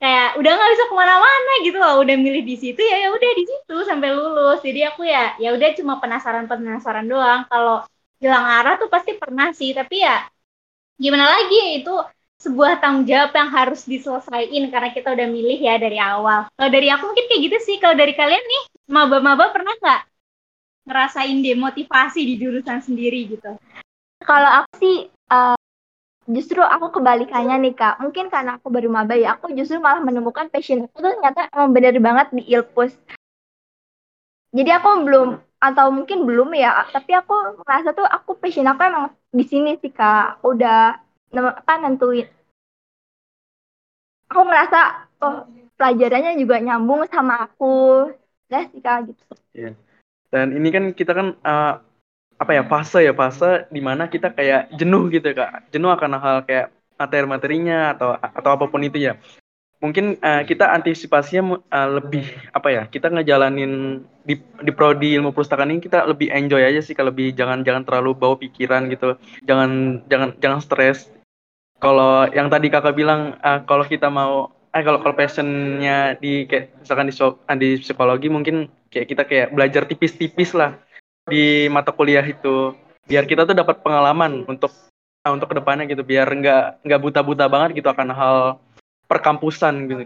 kayak 0.03 0.35
udah 0.35 0.51
nggak 0.51 0.71
bisa 0.75 0.85
ke 0.91 0.95
mana-mana 0.99 1.51
gitu 1.63 1.77
loh 1.79 1.93
udah 2.03 2.15
milih 2.19 2.43
di 2.43 2.55
situ 2.59 2.81
ya 2.83 3.07
ya 3.07 3.09
udah 3.15 3.31
di 3.39 3.43
situ 3.47 3.75
sampai 3.87 4.09
lulus 4.11 4.59
jadi 4.59 4.91
aku 4.91 5.07
ya 5.07 5.39
ya 5.39 5.55
udah 5.55 5.69
cuma 5.79 5.93
penasaran 6.03 6.43
penasaran 6.43 7.07
doang 7.07 7.47
kalau 7.47 7.87
hilang 8.19 8.43
arah 8.43 8.75
tuh 8.75 8.91
pasti 8.91 9.15
pernah 9.15 9.55
sih 9.55 9.71
tapi 9.71 10.03
ya 10.03 10.27
gimana 10.99 11.23
lagi 11.23 11.79
itu 11.79 11.95
sebuah 12.43 12.83
tanggung 12.83 13.07
jawab 13.07 13.31
yang 13.31 13.49
harus 13.55 13.87
diselesaikan 13.87 14.67
karena 14.67 14.89
kita 14.91 15.15
udah 15.15 15.27
milih 15.31 15.59
ya 15.63 15.79
dari 15.79 15.95
awal. 15.95 16.51
Kalau 16.51 16.69
dari 16.69 16.91
aku 16.91 17.03
mungkin 17.07 17.25
kayak 17.31 17.41
gitu 17.47 17.57
sih. 17.63 17.75
Kalau 17.79 17.95
dari 17.95 18.11
kalian 18.11 18.43
nih, 18.43 18.63
maba-maba 18.87 19.51
pernah 19.55 19.73
nggak 19.79 20.01
ngerasain 20.87 21.39
demotivasi 21.43 22.21
di 22.27 22.35
jurusan 22.41 22.79
sendiri 22.83 23.19
gitu? 23.37 23.51
Kalau 24.23 24.51
aku 24.63 24.71
sih 24.81 24.95
eh, 25.09 25.57
justru 26.27 26.61
aku 26.63 26.87
kebalikannya 26.99 27.55
nih 27.63 27.73
Kak. 27.77 27.95
Mungkin 28.03 28.27
karena 28.33 28.59
aku 28.59 28.67
baru 28.73 28.89
maba 28.91 29.15
ya, 29.17 29.35
aku 29.37 29.53
justru 29.57 29.79
malah 29.83 30.01
menemukan 30.03 30.47
passion 30.53 30.85
aku 30.87 30.97
tuh 31.03 31.11
ternyata 31.19 31.49
emang 31.53 31.71
bener 31.75 31.95
banget 31.99 32.27
di 32.35 32.43
Ilpus. 32.53 32.93
Jadi 34.57 34.69
aku 34.77 34.89
belum 35.05 35.27
atau 35.63 35.85
mungkin 35.95 36.27
belum 36.27 36.49
ya, 36.63 36.69
tapi 36.93 37.11
aku 37.19 37.33
merasa 37.63 37.89
tuh 37.97 38.05
aku 38.15 38.31
passion 38.41 38.67
aku 38.69 38.81
emang 38.89 39.05
di 39.37 39.43
sini 39.51 39.69
sih 39.81 39.91
Kak. 39.97 40.43
Udah 40.45 40.99
apa 41.33 41.73
nentuin. 41.81 42.27
Aku 44.29 44.41
merasa 44.49 44.79
oh 45.23 45.47
pelajarannya 45.77 46.31
juga 46.41 46.55
nyambung 46.65 47.01
sama 47.13 47.33
aku. 47.47 47.65
Udah 48.53 48.69
sih 48.69 48.81
Kak 48.85 48.97
gitu. 49.09 49.23
Dan 50.29 50.53
ini 50.53 50.69
kan 50.69 50.93
kita 50.93 51.17
kan 51.17 51.27
eh, 51.41 51.73
apa 52.37 52.51
ya 52.53 52.63
fase 52.69 53.01
ya 53.01 53.13
fase 53.17 53.65
di 53.73 53.81
mana 53.81 54.05
kita 54.05 54.29
kayak 54.29 54.77
jenuh 54.77 55.09
gitu 55.09 55.33
kak, 55.33 55.73
jenuh 55.73 55.89
akan 55.89 56.21
hal 56.21 56.37
kayak 56.45 56.69
materi-materinya 57.01 57.97
atau 57.97 58.13
atau 58.13 58.49
apa 58.53 58.65
pun 58.69 58.85
itu 58.85 59.01
ya. 59.01 59.17
Mungkin 59.81 60.21
eh, 60.21 60.41
kita 60.45 60.69
antisipasinya 60.69 61.57
eh, 61.65 61.89
lebih 61.97 62.25
apa 62.53 62.69
ya 62.69 62.83
kita 62.85 63.09
ngejalanin 63.09 64.05
di 64.21 64.37
di 64.37 64.71
prodi 64.71 65.17
ilmu 65.17 65.33
perpustakaan 65.33 65.73
ini 65.73 65.81
kita 65.81 66.05
lebih 66.05 66.29
enjoy 66.29 66.61
aja 66.61 66.81
sih 66.85 66.93
kalau 66.93 67.09
lebih 67.09 67.33
jangan 67.33 67.65
jangan 67.65 67.81
terlalu 67.81 68.13
bawa 68.13 68.37
pikiran 68.37 68.85
gitu, 68.93 69.17
jangan 69.49 70.01
jangan 70.13 70.29
jangan 70.37 70.59
stres. 70.61 71.09
Kalau 71.81 72.29
yang 72.31 72.53
tadi 72.53 72.69
kakak 72.69 72.93
bilang 72.93 73.33
eh, 73.41 73.59
kalau 73.65 73.85
kita 73.89 74.13
mau 74.13 74.53
eh 74.73 74.81
kalau 74.81 74.99
kalau 75.05 75.13
passionnya 75.13 76.17
di 76.17 76.49
kayak 76.49 76.81
misalkan 76.81 77.05
di 77.05 77.13
di 77.61 77.69
psikologi 77.77 78.25
mungkin 78.25 78.65
kayak 78.89 79.07
kita 79.07 79.23
kayak 79.29 79.47
belajar 79.53 79.85
tipis-tipis 79.85 80.57
lah 80.57 80.81
di 81.29 81.69
mata 81.69 81.93
kuliah 81.93 82.25
itu. 82.25 82.73
Biar 83.05 83.29
kita 83.29 83.45
tuh 83.45 83.53
dapat 83.53 83.85
pengalaman 83.85 84.49
untuk 84.49 84.73
nah, 85.21 85.29
untuk 85.29 85.53
ke 85.53 85.55
depannya 85.61 85.85
gitu. 85.85 86.01
Biar 86.01 86.25
nggak 86.25 86.81
nggak 86.81 87.01
buta-buta 87.05 87.45
banget 87.45 87.77
gitu 87.77 87.87
akan 87.93 88.09
hal 88.17 88.37
perkampusan 89.05 89.73
gitu. 89.85 90.03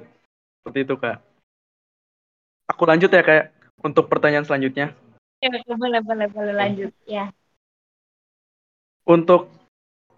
Seperti 0.60 0.80
itu 0.84 0.96
kak. 1.00 1.24
Aku 2.68 2.84
lanjut 2.84 3.08
ya 3.08 3.24
kayak 3.24 3.56
untuk 3.80 4.12
pertanyaan 4.12 4.44
selanjutnya. 4.44 4.92
Ya 5.40 5.48
boleh 5.80 6.04
boleh 6.04 6.28
boleh 6.28 6.54
lanjut. 6.54 6.92
Ya. 7.08 7.32
Untuk 9.08 9.48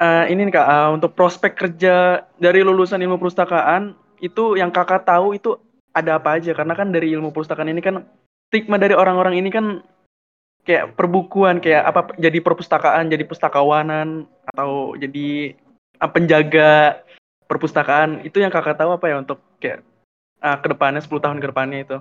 uh, 0.01 0.25
ini 0.25 0.49
nih 0.49 0.57
kak 0.57 0.65
uh, 0.65 0.89
untuk 0.97 1.13
prospek 1.13 1.53
kerja 1.53 2.25
dari 2.41 2.65
lulusan 2.65 2.97
ilmu 2.97 3.21
perpustakaan 3.21 4.08
itu 4.19 4.59
yang 4.59 4.69
kakak 4.69 5.07
tahu 5.07 5.35
itu 5.35 5.55
ada 5.95 6.19
apa 6.19 6.37
aja. 6.37 6.51
Karena 6.53 6.77
kan 6.77 6.91
dari 6.91 7.11
ilmu 7.15 7.33
perpustakaan 7.33 7.71
ini 7.71 7.81
kan 7.81 8.05
stigma 8.49 8.77
dari 8.77 8.95
orang-orang 8.95 9.39
ini 9.39 9.49
kan 9.49 9.65
kayak 10.67 10.93
perbukuan 10.93 11.63
kayak 11.63 11.81
apa 11.87 12.13
jadi 12.19 12.39
perpustakaan 12.43 13.09
jadi 13.09 13.23
pustakawanan 13.25 14.27
atau 14.53 14.93
jadi 14.99 15.57
uh, 15.99 16.09
penjaga 16.11 17.01
perpustakaan. 17.49 18.21
Itu 18.27 18.43
yang 18.43 18.53
kakak 18.53 18.77
tahu 18.77 18.95
apa 18.95 19.05
ya 19.09 19.15
untuk 19.23 19.39
kayak 19.57 19.81
uh, 20.43 20.57
ke 20.59 20.67
depannya 20.69 21.01
10 21.01 21.23
tahun 21.23 21.39
ke 21.41 21.47
depannya 21.49 21.79
itu? 21.83 21.97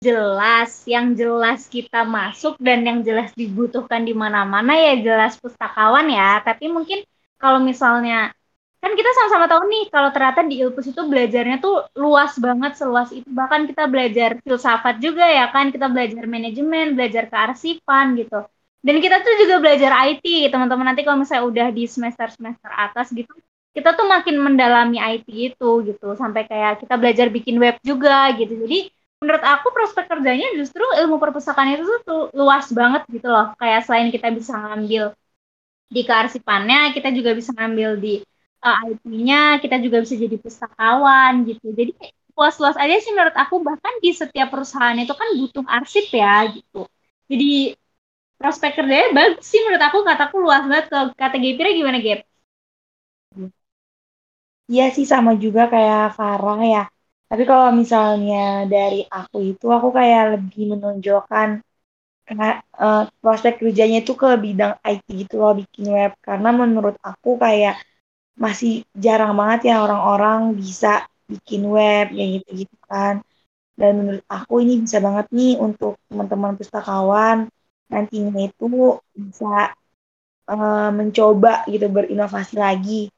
Jelas 0.00 0.88
yang 0.88 1.12
jelas 1.12 1.68
kita 1.68 2.08
masuk 2.08 2.56
dan 2.56 2.88
yang 2.88 3.04
jelas 3.04 3.36
dibutuhkan 3.36 4.00
di 4.00 4.16
mana-mana 4.16 4.72
ya 4.72 4.96
jelas 4.96 5.36
pustakawan 5.36 6.08
ya. 6.08 6.40
Tapi 6.40 6.72
mungkin 6.72 7.04
kalau 7.36 7.60
misalnya 7.60 8.32
kan 8.80 8.92
kita 8.96 9.10
sama-sama 9.12 9.46
tahu 9.52 9.62
nih 9.68 9.84
kalau 9.92 10.08
ternyata 10.08 10.40
di 10.48 10.56
Ilpus 10.64 10.86
itu 10.88 11.02
belajarnya 11.04 11.56
tuh 11.60 11.84
luas 12.00 12.32
banget 12.40 12.72
seluas 12.80 13.08
itu. 13.12 13.28
Bahkan 13.28 13.68
kita 13.68 13.84
belajar 13.92 14.30
filsafat 14.40 14.96
juga 15.04 15.24
ya 15.28 15.52
kan 15.52 15.68
kita 15.68 15.86
belajar 15.92 16.24
manajemen 16.24 16.96
belajar 16.96 17.28
kearsipan 17.28 18.16
gitu. 18.16 18.40
Dan 18.80 18.96
kita 19.04 19.20
tuh 19.20 19.34
juga 19.36 19.60
belajar 19.60 19.92
IT 20.08 20.48
teman-teman. 20.48 20.92
Nanti 20.92 21.04
kalau 21.04 21.20
misalnya 21.20 21.44
udah 21.44 21.66
di 21.76 21.84
semester 21.84 22.32
semester 22.32 22.70
atas 22.72 23.12
gitu 23.12 23.28
kita 23.70 23.94
tuh 23.94 24.02
makin 24.08 24.34
mendalami 24.40 24.96
IT 24.98 25.28
itu 25.52 25.70
gitu. 25.84 26.16
Sampai 26.16 26.48
kayak 26.48 26.80
kita 26.82 26.96
belajar 26.96 27.28
bikin 27.28 27.60
web 27.60 27.76
juga 27.84 28.32
gitu. 28.34 28.56
Jadi 28.64 28.88
menurut 29.20 29.44
aku 29.44 29.68
prospek 29.76 30.08
kerjanya 30.08 30.56
justru 30.56 30.80
ilmu 30.80 31.20
perpustakaan 31.20 31.76
itu 31.76 31.84
tuh 32.08 32.32
luas 32.32 32.66
banget 32.72 33.04
gitu 33.12 33.28
loh. 33.28 33.52
Kayak 33.60 33.84
selain 33.84 34.08
kita 34.08 34.32
bisa 34.32 34.56
ngambil 34.56 35.12
di 35.90 36.02
kearsipannya 36.06 36.94
kita 36.94 37.10
juga 37.10 37.34
bisa 37.34 37.50
ngambil 37.54 37.98
di 37.98 38.22
uh, 38.60 38.76
eh, 38.86 38.92
IP-nya 38.94 39.40
kita 39.62 39.76
juga 39.80 40.04
bisa 40.04 40.14
jadi 40.16 40.36
pustakawan 40.40 41.32
gitu. 41.48 41.66
Jadi 41.72 41.92
luas-luas 42.36 42.76
aja 42.76 42.96
sih 43.00 43.12
menurut 43.12 43.36
aku. 43.36 43.54
Bahkan 43.60 43.94
di 44.04 44.10
setiap 44.12 44.48
perusahaan 44.52 44.96
itu 44.96 45.12
kan 45.12 45.28
butuh 45.36 45.64
arsip 45.66 46.06
ya 46.12 46.48
gitu. 46.52 46.86
Jadi 47.30 47.76
prospek 48.40 48.70
kerjanya 48.80 49.12
bagus 49.12 49.44
sih 49.44 49.60
menurut 49.64 49.84
aku. 49.84 49.98
Kataku 50.04 50.36
luas 50.40 50.64
banget 50.68 50.86
ke 50.92 50.98
kata 51.16 51.36
Gepira 51.36 51.70
gimana 51.72 51.98
Gep? 52.00 52.20
Iya 54.70 54.84
sih 54.94 55.06
sama 55.12 55.34
juga 55.44 55.66
kayak 55.72 56.14
Farah 56.16 56.60
ya. 56.62 56.82
Tapi 57.30 57.42
kalau 57.46 57.70
misalnya 57.74 58.66
dari 58.66 59.06
aku 59.06 59.36
itu 59.54 59.66
aku 59.70 59.88
kayak 59.98 60.22
lebih 60.34 60.62
menonjolkan 60.74 61.48
uh, 62.78 63.02
prospek 63.22 63.52
kerjanya 63.62 64.02
itu 64.02 64.12
ke 64.14 64.28
bidang 64.38 64.78
IT 64.86 65.06
gitu 65.26 65.34
loh 65.42 65.52
bikin 65.60 65.84
web. 65.90 66.12
Karena 66.22 66.48
menurut 66.54 66.96
aku 67.02 67.38
kayak 67.38 67.74
masih 68.36 68.84
jarang 68.94 69.32
banget 69.38 69.72
ya 69.72 69.74
orang-orang 69.84 70.54
bisa 70.58 71.06
bikin 71.30 71.62
web 71.70 72.10
kayak 72.14 72.30
gitu-gitu 72.40 72.76
kan. 72.90 73.14
Dan 73.78 73.92
menurut 73.98 74.24
aku 74.28 74.54
ini 74.64 74.74
bisa 74.84 74.98
banget 75.02 75.26
nih 75.32 75.52
untuk 75.58 75.96
teman-teman 76.08 76.54
pustakawan 76.60 77.38
nantinya 77.90 78.40
itu 78.46 78.66
bisa 79.16 79.74
uh, 80.50 80.90
mencoba 80.94 81.64
gitu 81.72 81.86
berinovasi 81.90 82.54
lagi 82.60 83.10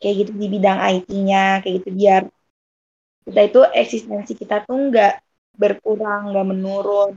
kayak 0.00 0.14
gitu 0.26 0.32
di 0.38 0.46
bidang 0.54 0.78
IT-nya 0.80 1.60
kayak 1.62 1.74
gitu 1.82 1.90
biar 1.98 2.22
kita 3.26 3.40
itu 3.48 3.60
eksistensi 3.82 4.32
kita 4.34 4.64
tuh 4.66 4.76
nggak 4.88 5.12
berkurang 5.60 6.32
nggak 6.32 6.46
menurun 6.50 7.10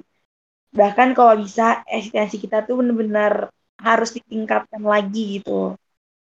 bahkan 0.72 1.12
kalau 1.18 1.36
bisa 1.44 1.84
eksistensi 1.88 2.36
kita 2.40 2.64
tuh 2.68 2.80
benar-benar 2.80 3.52
harus 3.82 4.10
ditingkatkan 4.18 4.84
lagi 4.84 5.40
gitu 5.42 5.76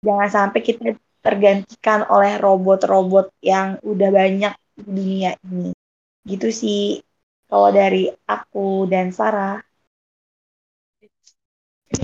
jangan 0.05 0.29
sampai 0.29 0.61
kita 0.63 0.83
tergantikan 1.27 2.07
oleh 2.07 2.39
robot-robot 2.39 3.35
yang 3.43 3.75
udah 3.83 4.09
banyak 4.15 4.53
di 4.79 4.81
dunia 4.87 5.31
ini. 5.43 5.75
Gitu 6.23 6.47
sih 6.55 7.03
kalau 7.51 7.75
dari 7.75 8.07
aku 8.23 8.87
dan 8.87 9.11
Sarah. 9.11 9.59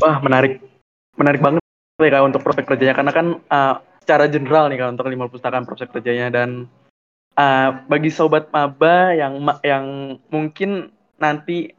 Wah, 0.04 0.20
menarik. 0.20 0.60
Menarik 1.16 1.40
banget 1.40 1.64
ya 2.04 2.20
Kak 2.20 2.26
untuk 2.28 2.42
prospek 2.44 2.66
kerjanya 2.68 2.96
karena 3.00 3.12
kan 3.16 3.28
uh, 3.48 3.76
secara 4.04 4.28
general 4.28 4.68
nih 4.68 4.82
Kak 4.84 5.00
untuk 5.00 5.08
lima 5.08 5.32
pustakaan 5.32 5.64
prospek 5.64 5.96
kerjanya 6.00 6.28
dan 6.28 6.68
uh, 7.40 7.70
bagi 7.88 8.12
sobat 8.12 8.52
maba 8.52 9.16
yang 9.16 9.40
yang 9.64 9.86
mungkin 10.28 10.92
nanti 11.16 11.72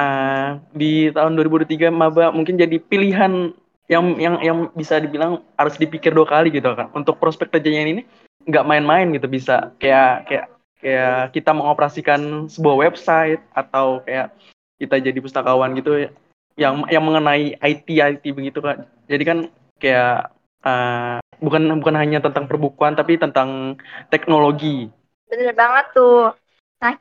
uh, 0.00 0.58
di 0.74 1.12
tahun 1.14 1.38
2023 1.38 1.92
maba 1.92 2.34
mungkin 2.34 2.58
jadi 2.58 2.80
pilihan 2.82 3.54
yang 3.90 4.14
yang 4.22 4.36
yang 4.38 4.58
bisa 4.70 5.02
dibilang 5.02 5.42
harus 5.58 5.74
dipikir 5.74 6.14
dua 6.14 6.24
kali 6.24 6.54
gitu 6.54 6.70
kan 6.78 6.94
untuk 6.94 7.18
prospek 7.18 7.50
kerjanya 7.50 7.90
ini 7.90 8.02
nggak 8.46 8.66
main-main 8.66 9.10
gitu 9.10 9.26
bisa 9.26 9.74
kayak 9.82 10.30
kayak 10.30 10.46
kayak 10.78 11.34
kita 11.34 11.50
mengoperasikan 11.50 12.46
sebuah 12.46 12.88
website 12.88 13.42
atau 13.50 14.00
kayak 14.06 14.30
kita 14.78 14.96
jadi 15.02 15.18
pustakawan 15.18 15.74
gitu 15.74 16.06
yang 16.54 16.86
yang 16.86 17.02
mengenai 17.02 17.58
IT 17.58 17.88
IT 17.90 18.24
begitu 18.30 18.62
kan 18.62 18.86
jadi 19.10 19.22
kan 19.26 19.38
kayak 19.82 20.30
uh, 20.62 21.18
bukan 21.42 21.80
bukan 21.80 21.96
hanya 21.98 22.22
tentang 22.22 22.46
perbukuan 22.46 22.94
tapi 22.94 23.16
tentang 23.16 23.80
teknologi. 24.12 24.92
Bener 25.26 25.56
banget 25.56 25.96
tuh. 25.96 26.30
Nah 26.78 26.94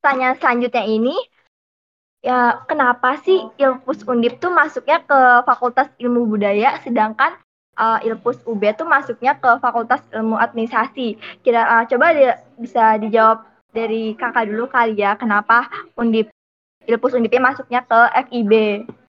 tanya 0.00 0.32
selanjutnya 0.38 0.86
ini 0.86 1.14
ya 2.20 2.64
kenapa 2.68 3.16
sih 3.24 3.40
Ilpus 3.56 4.04
Undip 4.04 4.40
tuh 4.40 4.52
masuknya 4.52 5.00
ke 5.04 5.20
Fakultas 5.48 5.88
Ilmu 5.96 6.28
Budaya 6.28 6.76
sedangkan 6.84 7.40
uh, 7.80 7.98
Ilpus 8.04 8.44
UB 8.44 8.60
tuh 8.76 8.84
masuknya 8.84 9.36
ke 9.40 9.50
Fakultas 9.60 10.04
Ilmu 10.12 10.36
Administrasi. 10.36 11.16
Kira 11.40 11.64
uh, 11.64 11.84
coba 11.88 12.12
di, 12.12 12.24
bisa 12.60 13.00
dijawab 13.00 13.48
dari 13.72 14.12
kakak 14.18 14.50
dulu 14.50 14.68
kali 14.68 15.00
ya 15.00 15.16
kenapa 15.16 15.66
Undip 15.96 16.28
Ilpus 16.84 17.16
Undipnya 17.16 17.52
masuknya 17.52 17.80
ke 17.84 18.00
FIB. 18.28 18.52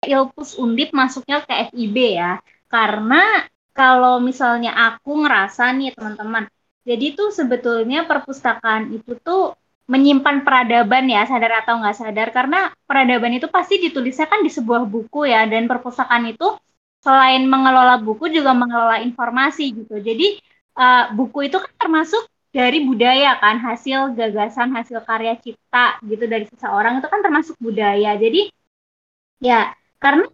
Ilpus 0.06 0.60
Undip 0.60 0.95
masuknya 0.95 1.43
ke 1.43 1.71
FIB 1.71 1.97
ya. 2.15 2.39
Karena 2.71 3.47
kalau 3.71 4.19
misalnya 4.19 4.76
aku 4.76 5.24
ngerasa 5.24 5.71
nih 5.76 5.95
teman-teman, 5.95 6.52
jadi 6.84 7.15
tuh 7.15 7.32
sebetulnya 7.32 8.04
perpustakaan 8.06 8.91
itu 8.91 9.15
tuh 9.24 9.56
menyimpan 9.89 10.46
peradaban 10.46 11.10
ya 11.10 11.26
sadar 11.26 11.65
atau 11.65 11.80
nggak 11.82 11.98
sadar. 11.98 12.28
Karena 12.30 12.70
peradaban 12.86 13.34
itu 13.38 13.48
pasti 13.50 13.82
ditulisnya 13.82 14.28
kan 14.30 14.41
di 14.46 14.52
sebuah 14.52 14.86
buku 14.86 15.30
ya 15.30 15.48
dan 15.48 15.65
perpustakaan 15.70 16.30
itu 16.30 16.58
selain 17.02 17.46
mengelola 17.50 17.98
buku 17.98 18.30
juga 18.30 18.54
mengelola 18.54 19.02
informasi 19.02 19.74
gitu. 19.74 19.98
Jadi 19.98 20.38
uh, 20.78 21.12
buku 21.17 21.50
itu 21.50 21.58
kan 21.58 21.74
termasuk 21.78 22.24
dari 22.52 22.84
budaya 22.84 23.39
kan 23.39 23.58
hasil 23.63 24.12
gagasan 24.13 24.76
hasil 24.76 25.00
karya 25.08 25.39
cipta 25.39 25.98
gitu 26.04 26.28
dari 26.28 26.46
seseorang 26.52 27.00
itu 27.00 27.08
kan 27.08 27.22
termasuk 27.24 27.56
budaya. 27.58 28.13
Jadi 28.20 28.52
ya 29.41 29.74
karena 29.98 30.28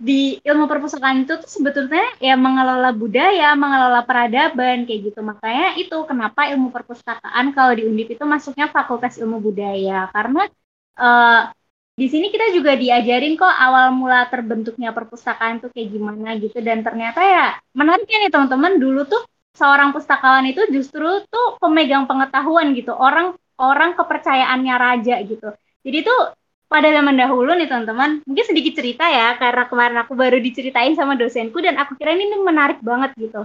di 0.00 0.40
ilmu 0.40 0.64
perpustakaan 0.64 1.28
itu 1.28 1.36
tuh 1.36 1.44
sebetulnya 1.44 2.00
ya 2.24 2.32
mengelola 2.32 2.88
budaya, 2.96 3.52
mengelola 3.52 4.00
peradaban 4.08 4.88
kayak 4.88 5.12
gitu. 5.12 5.20
Makanya 5.20 5.76
itu 5.76 5.92
kenapa 6.08 6.48
ilmu 6.48 6.72
perpustakaan 6.72 7.52
kalau 7.52 7.76
di 7.76 7.84
Undip 7.84 8.16
itu 8.16 8.24
masuknya 8.24 8.72
Fakultas 8.72 9.20
Ilmu 9.20 9.44
Budaya. 9.44 10.08
Karena 10.08 10.48
uh, 10.96 11.52
di 12.00 12.08
sini 12.08 12.32
kita 12.32 12.48
juga 12.56 12.80
diajarin 12.80 13.36
kok 13.36 13.52
awal 13.52 13.92
mula 13.92 14.24
terbentuknya 14.32 14.96
perpustakaan 14.96 15.60
itu 15.60 15.68
kayak 15.68 15.88
gimana 15.92 16.28
gitu. 16.40 16.56
Dan 16.64 16.80
ternyata 16.80 17.20
ya 17.20 17.46
menariknya 17.76 18.24
nih 18.24 18.32
teman-teman. 18.32 18.72
Dulu 18.80 19.00
tuh 19.04 19.22
seorang 19.52 19.92
pustakawan 19.92 20.48
itu 20.48 20.64
justru 20.72 21.28
tuh 21.28 21.60
pemegang 21.60 22.08
pengetahuan 22.08 22.72
gitu. 22.72 22.96
Orang 22.96 23.36
orang 23.60 23.92
kepercayaannya 24.00 24.74
raja 24.80 25.20
gitu. 25.28 25.52
Jadi 25.84 26.08
tuh 26.08 26.39
pada 26.70 26.88
zaman 26.96 27.14
dahulu 27.18 27.50
nih 27.58 27.66
teman-teman, 27.70 28.10
mungkin 28.28 28.44
sedikit 28.46 28.78
cerita 28.78 29.04
ya, 29.10 29.34
karena 29.42 29.66
kemarin 29.70 29.98
aku 30.06 30.12
baru 30.14 30.38
diceritain 30.38 30.94
sama 30.94 31.18
dosenku 31.18 31.58
dan 31.58 31.74
aku 31.82 31.98
kira 31.98 32.14
ini 32.14 32.38
menarik 32.40 32.78
banget 32.80 33.10
gitu. 33.18 33.42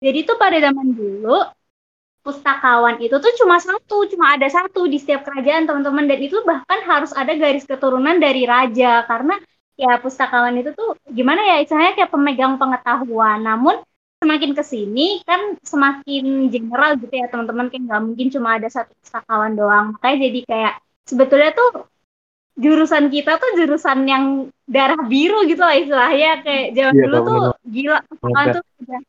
Jadi 0.00 0.18
tuh 0.28 0.36
pada 0.40 0.56
zaman 0.58 0.88
dulu, 0.96 1.36
pustakawan 2.24 2.96
itu 3.04 3.16
tuh 3.18 3.32
cuma 3.42 3.58
satu, 3.58 4.06
cuma 4.12 4.34
ada 4.34 4.46
satu 4.46 4.86
di 4.86 4.98
setiap 5.02 5.26
kerajaan 5.26 5.68
teman-teman, 5.68 6.06
dan 6.10 6.18
itu 6.22 6.36
bahkan 6.46 6.80
harus 6.86 7.12
ada 7.12 7.32
garis 7.34 7.66
keturunan 7.68 8.16
dari 8.18 8.42
raja, 8.46 9.04
karena 9.10 9.34
ya 9.76 9.98
pustakawan 10.02 10.54
itu 10.58 10.70
tuh 10.72 10.96
gimana 11.10 11.40
ya, 11.44 11.56
istilahnya 11.62 11.92
kayak 11.98 12.10
pemegang 12.14 12.54
pengetahuan. 12.56 13.42
Namun 13.42 13.76
semakin 14.22 14.54
ke 14.54 14.62
sini 14.62 15.18
kan 15.26 15.58
semakin 15.66 16.46
general 16.46 16.94
gitu 16.94 17.10
ya 17.10 17.26
teman-teman 17.26 17.66
kan 17.74 17.80
nggak 17.82 18.02
mungkin 18.06 18.28
cuma 18.30 18.54
ada 18.54 18.70
satu 18.70 18.94
pustakawan 19.02 19.58
doang 19.58 19.98
makanya 19.98 20.30
jadi 20.30 20.40
kayak 20.46 20.74
sebetulnya 21.10 21.50
tuh 21.58 21.90
jurusan 22.58 23.08
kita 23.08 23.40
tuh 23.40 23.50
jurusan 23.56 24.04
yang 24.04 24.24
darah 24.68 25.00
biru 25.08 25.44
gitu 25.48 25.62
lah 25.64 25.76
istilahnya. 25.76 26.44
Kayak 26.44 26.66
zaman 26.76 26.92
Iya, 26.94 27.02
dulu 27.04 27.16
tuh 27.16 27.36
bener. 27.40 27.52
gila 27.68 27.98
pustakawan 28.06 28.34
Banget. 28.36 28.54
tuh 28.54 28.64
udah 28.82 29.00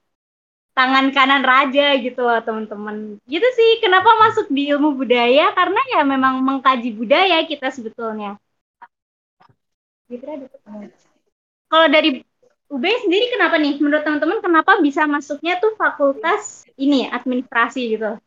tangan 0.73 1.05
kanan 1.13 1.43
raja 1.45 1.87
gitu 2.01 2.21
loh 2.25 2.39
teman-teman. 2.41 2.95
Gitu 3.29 3.47
sih 3.53 3.69
kenapa 3.83 4.09
masuk 4.17 4.49
di 4.49 4.73
ilmu 4.73 4.97
budaya? 4.97 5.53
Karena 5.53 5.81
ya 5.93 6.01
memang 6.01 6.41
mengkaji 6.41 6.89
budaya 6.97 7.37
kita 7.45 7.69
sebetulnya. 7.69 8.41
Gitu. 10.09 10.25
Kalau 11.69 11.87
dari 11.89 12.21
UB 12.73 12.85
sendiri 13.05 13.29
kenapa 13.29 13.61
nih? 13.61 13.77
Menurut 13.77 14.01
teman-teman 14.01 14.41
kenapa 14.41 14.81
bisa 14.81 15.05
masuknya 15.05 15.61
tuh 15.61 15.77
fakultas 15.77 16.65
ini 16.73 17.05
administrasi 17.05 17.81
gitu? 17.97 18.17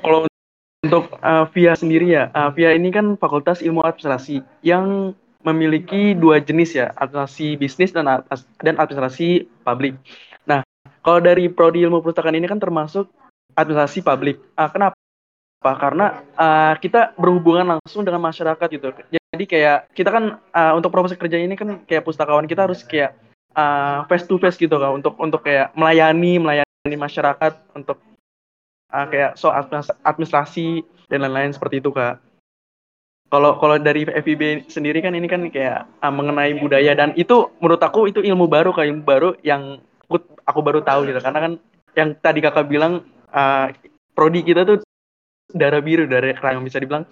Kalau 0.00 0.29
untuk 0.80 1.12
uh, 1.20 1.44
VIA 1.52 1.76
sendiri 1.76 2.08
ya, 2.16 2.32
uh, 2.32 2.48
VIA 2.52 2.72
ini 2.76 2.88
kan 2.88 3.16
Fakultas 3.20 3.60
Ilmu 3.60 3.84
Administrasi 3.84 4.40
yang 4.64 5.12
memiliki 5.44 6.12
dua 6.16 6.40
jenis 6.40 6.76
ya, 6.76 6.92
administrasi 6.96 7.56
bisnis 7.60 7.92
dan 7.92 8.08
dan 8.60 8.74
administrasi 8.76 9.48
publik. 9.64 9.96
Nah, 10.44 10.64
kalau 11.04 11.20
dari 11.20 11.48
prodi 11.48 11.84
ilmu 11.84 12.00
perpustakaan 12.00 12.36
ini 12.36 12.48
kan 12.48 12.60
termasuk 12.60 13.08
administrasi 13.56 14.04
publik. 14.04 14.40
Ah, 14.56 14.68
kenapa? 14.68 14.96
Karena 15.60 16.24
uh, 16.36 16.74
kita 16.80 17.12
berhubungan 17.20 17.76
langsung 17.76 18.04
dengan 18.04 18.24
masyarakat 18.24 18.68
gitu. 18.72 18.92
Jadi 19.12 19.44
kayak 19.44 19.92
kita 19.92 20.08
kan 20.08 20.24
uh, 20.56 20.72
untuk 20.76 20.92
proses 20.92 21.16
kerja 21.16 21.36
ini 21.36 21.56
kan 21.56 21.84
kayak 21.84 22.04
pustakawan 22.04 22.48
kita 22.48 22.64
harus 22.64 22.80
kayak 22.84 23.16
uh, 23.52 24.04
face 24.08 24.24
to 24.24 24.40
face 24.40 24.56
gitu 24.56 24.72
kan 24.80 24.96
untuk 24.96 25.16
untuk 25.20 25.44
kayak 25.44 25.72
melayani 25.76 26.40
melayani 26.40 26.96
masyarakat 26.96 27.52
untuk 27.76 28.00
uh, 28.92 29.06
kayak 29.08 29.38
soal 29.38 29.64
administ- 29.64 29.96
administrasi 30.04 30.84
dan 31.10 31.26
lain-lain 31.26 31.54
seperti 31.54 31.82
itu 31.82 31.90
kak. 31.90 32.22
Kalau 33.30 33.62
kalau 33.62 33.78
dari 33.78 34.02
FIB 34.06 34.66
sendiri 34.66 34.98
kan 34.98 35.14
ini 35.14 35.30
kan 35.30 35.46
kayak 35.50 35.86
uh, 36.02 36.12
mengenai 36.12 36.58
budaya 36.58 36.94
dan 36.98 37.14
itu 37.14 37.50
menurut 37.62 37.82
aku 37.82 38.10
itu 38.10 38.20
ilmu 38.22 38.50
baru 38.50 38.74
kayak 38.74 38.90
ilmu 38.90 39.04
baru 39.06 39.30
yang 39.46 39.78
aku, 40.06 40.18
aku 40.46 40.60
baru 40.62 40.82
tahu 40.82 41.06
gitu. 41.06 41.22
Karena 41.22 41.38
kan 41.38 41.52
yang 41.94 42.14
tadi 42.18 42.42
kakak 42.42 42.66
bilang 42.66 43.06
uh, 43.30 43.70
prodi 44.14 44.42
kita 44.42 44.66
tuh 44.66 44.82
darah 45.50 45.82
biru 45.82 46.10
dari 46.10 46.34
yang 46.34 46.66
bisa 46.66 46.82
dibilang. 46.82 47.06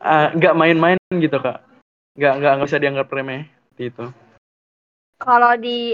Uh, 0.00 0.32
nggak 0.34 0.54
main-main 0.56 0.98
gitu 1.14 1.38
kak. 1.38 1.62
Nggak 2.16 2.34
nggak 2.42 2.66
bisa 2.66 2.78
dianggap 2.80 3.12
remeh 3.12 3.44
seperti 3.76 3.92
itu 3.92 4.06
Kalau 5.20 5.52
di 5.60 5.92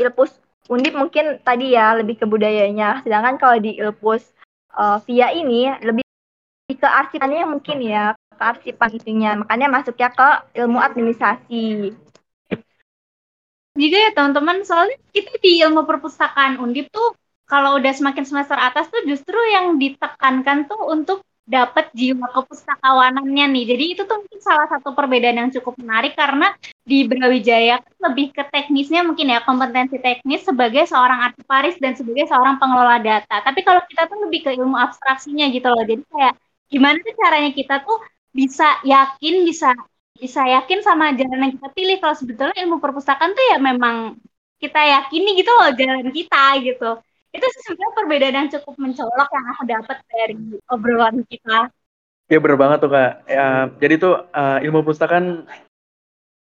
Ilpus 0.00 0.32
Undip 0.66 0.98
mungkin 0.98 1.38
tadi 1.46 1.78
ya 1.78 1.94
lebih 1.94 2.18
ke 2.18 2.26
budayanya, 2.26 3.02
sedangkan 3.06 3.38
kalau 3.38 3.56
di 3.62 3.78
Ilpus 3.78 4.26
uh, 4.74 4.98
Via 5.06 5.30
ini 5.30 5.70
lebih 5.78 6.02
ke 6.74 6.88
arsipannya 6.88 7.46
mungkin 7.46 7.78
ya, 7.86 8.18
ke 8.34 8.42
arsipan 8.42 8.90
itunya. 8.98 9.30
Makanya 9.38 9.66
masuknya 9.70 10.10
ke 10.10 10.28
ilmu 10.58 10.78
administrasi. 10.82 11.94
juga 13.76 14.08
ya 14.08 14.10
teman-teman 14.16 14.64
soalnya 14.64 14.96
kita 15.12 15.36
di 15.36 15.60
ilmu 15.60 15.84
perpustakaan 15.84 16.56
undip 16.56 16.88
tuh 16.88 17.12
kalau 17.44 17.76
udah 17.76 17.92
semakin 17.92 18.24
semester 18.24 18.56
atas 18.56 18.88
tuh 18.88 19.04
justru 19.04 19.36
yang 19.52 19.76
ditekankan 19.76 20.64
tuh 20.64 20.80
untuk 20.88 21.20
dapat 21.46 21.94
jiwa 21.94 22.26
kepustakawanannya 22.34 23.46
nih. 23.54 23.64
Jadi 23.70 23.84
itu 23.94 24.02
tuh 24.02 24.18
mungkin 24.18 24.40
salah 24.42 24.66
satu 24.66 24.90
perbedaan 24.98 25.38
yang 25.46 25.50
cukup 25.54 25.78
menarik 25.78 26.18
karena 26.18 26.50
di 26.82 27.06
Brawijaya 27.06 27.78
kan 27.78 27.94
lebih 28.10 28.34
ke 28.34 28.42
teknisnya 28.50 29.06
mungkin 29.06 29.30
ya 29.30 29.40
kompetensi 29.46 30.02
teknis 30.02 30.42
sebagai 30.42 30.90
seorang 30.90 31.30
arsiparis 31.30 31.78
dan 31.78 31.94
sebagai 31.94 32.26
seorang 32.26 32.58
pengelola 32.58 32.98
data. 32.98 33.46
Tapi 33.46 33.62
kalau 33.62 33.78
kita 33.86 34.10
tuh 34.10 34.18
lebih 34.26 34.42
ke 34.42 34.50
ilmu 34.58 34.74
abstraksinya 34.74 35.46
gitu 35.54 35.70
loh. 35.70 35.86
Jadi 35.86 36.02
kayak 36.10 36.34
gimana 36.66 36.98
sih 36.98 37.14
caranya 37.14 37.50
kita 37.54 37.74
tuh 37.86 37.98
bisa 38.34 38.82
yakin 38.82 39.46
bisa 39.46 39.70
bisa 40.18 40.42
yakin 40.44 40.82
sama 40.82 41.14
jalan 41.14 41.46
yang 41.46 41.52
kita 41.54 41.68
pilih. 41.70 41.96
Kalau 42.02 42.16
sebetulnya 42.18 42.58
ilmu 42.66 42.82
perpustakaan 42.82 43.32
tuh 43.32 43.44
ya 43.54 43.58
memang 43.62 44.18
kita 44.58 44.80
yakini 44.82 45.38
gitu 45.38 45.52
loh 45.52 45.70
jalan 45.76 46.10
kita 46.10 46.58
gitu 46.64 46.90
itu 47.36 47.46
sebenarnya 47.62 47.92
perbedaan 47.94 48.36
yang 48.40 48.48
cukup 48.50 48.74
mencolok 48.80 49.28
yang 49.30 49.46
aku 49.52 49.62
dapat 49.68 49.96
dari 50.08 50.34
obrolan 50.72 51.16
kita. 51.28 51.70
Ya 52.26 52.38
bener 52.42 52.58
banget 52.58 52.78
tuh 52.82 52.90
kak. 52.90 53.12
Ya, 53.30 53.70
jadi 53.78 53.94
tuh 54.02 54.14
uh, 54.34 54.58
ilmu 54.58 54.82
perpustakaan 54.82 55.46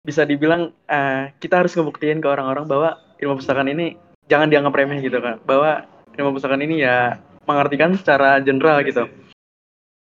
bisa 0.01 0.25
dibilang 0.25 0.73
uh, 0.89 1.29
kita 1.37 1.61
harus 1.61 1.77
ngebuktiin 1.77 2.23
ke 2.23 2.27
orang-orang 2.29 2.65
bahwa 2.65 2.89
ilmu 3.21 3.37
perpustakaan 3.37 3.69
ini 3.69 3.93
jangan 4.25 4.49
dianggap 4.49 4.73
remeh 4.73 4.99
gitu 5.05 5.21
kak. 5.21 5.45
Bahwa 5.45 5.85
ilmu 6.17 6.33
perpustakaan 6.33 6.65
ini 6.65 6.81
ya 6.81 7.21
mengartikan 7.45 7.93
secara 7.93 8.41
general 8.41 8.81
gitu. 8.81 9.05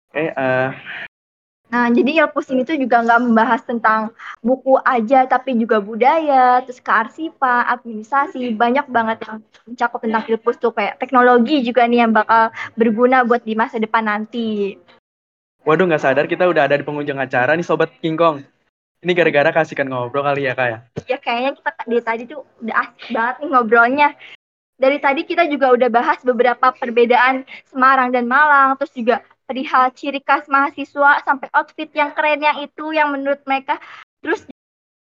Oke 0.10 0.34
uh, 0.36 0.74
Nah, 1.70 1.86
jadi 1.94 2.26
Ilpus 2.26 2.50
ini 2.50 2.66
tuh 2.66 2.82
juga 2.82 3.06
nggak 3.06 3.22
membahas 3.30 3.62
tentang 3.62 4.10
buku 4.42 4.82
aja, 4.82 5.30
tapi 5.30 5.54
juga 5.54 5.78
budaya, 5.78 6.66
terus 6.66 6.82
kearsipan, 6.82 7.70
administrasi, 7.70 8.58
banyak 8.58 8.90
banget 8.90 9.22
yang 9.22 9.38
mencakup 9.70 10.02
tentang 10.02 10.26
Ilpus 10.26 10.58
tuh 10.58 10.74
kayak 10.74 10.98
teknologi 10.98 11.62
juga 11.62 11.86
nih 11.86 12.10
yang 12.10 12.12
bakal 12.12 12.50
berguna 12.74 13.22
buat 13.22 13.46
di 13.46 13.54
masa 13.54 13.78
depan 13.78 14.10
nanti. 14.10 14.82
waduh 15.68 15.86
nggak 15.86 16.02
sadar 16.02 16.26
kita 16.26 16.50
udah 16.50 16.66
ada 16.66 16.80
di 16.80 16.88
penghujung 16.88 17.20
acara 17.20 17.54
nih 17.54 17.68
sobat 17.68 17.92
King 18.02 18.18
Kong 18.18 18.42
ini 19.04 19.12
gara-gara 19.14 19.52
kasihkan 19.54 19.88
ngobrol 19.92 20.26
kali 20.26 20.48
ya 20.48 20.56
kak 20.56 20.68
ya 20.68 20.78
Ya 21.06 21.18
kayaknya 21.22 21.52
kita 21.56 21.72
dari 21.86 22.02
tadi 22.04 22.24
tuh 22.28 22.44
udah 22.64 22.76
asik 22.84 23.08
banget 23.14 23.36
nih 23.44 23.48
ngobrolnya. 23.54 24.10
Dari 24.80 24.98
tadi 25.04 25.22
kita 25.28 25.44
juga 25.52 25.76
udah 25.76 25.90
bahas 25.92 26.20
beberapa 26.24 26.72
perbedaan 26.72 27.44
Semarang 27.68 28.16
dan 28.16 28.26
Malang, 28.32 28.80
terus 28.80 28.96
juga 28.96 29.20
perihal 29.50 29.90
ciri 29.98 30.22
khas 30.22 30.46
mahasiswa 30.46 31.26
sampai 31.26 31.50
outfit 31.58 31.90
yang 31.98 32.14
keren 32.14 32.46
yang 32.46 32.62
itu 32.62 32.94
yang 32.94 33.10
menurut 33.10 33.42
mereka 33.50 33.82
terus 34.22 34.46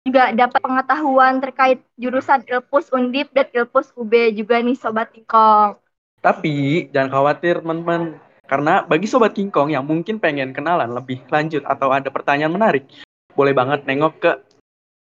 juga 0.03 0.35
dapat 0.35 0.59
pengetahuan 0.59 1.39
terkait 1.39 1.79
jurusan 1.95 2.43
Ilpus 2.51 2.91
Undip 2.91 3.31
dan 3.31 3.47
Ilpus 3.55 3.95
UB 3.95 4.35
juga 4.35 4.59
nih 4.59 4.75
Sobat 4.75 5.15
Tingkong. 5.15 5.79
Tapi 6.19 6.87
jangan 6.91 7.11
khawatir 7.11 7.63
teman-teman, 7.63 8.19
karena 8.47 8.83
bagi 8.83 9.07
sobat 9.07 9.35
King 9.35 9.51
Kong 9.51 9.71
yang 9.71 9.87
mungkin 9.87 10.19
pengen 10.19 10.51
kenalan 10.55 10.91
lebih 10.91 11.23
lanjut 11.31 11.63
atau 11.67 11.95
ada 11.95 12.11
pertanyaan 12.11 12.55
menarik, 12.55 12.87
boleh 13.35 13.55
banget 13.55 13.87
nengok 13.87 14.15
ke 14.19 14.33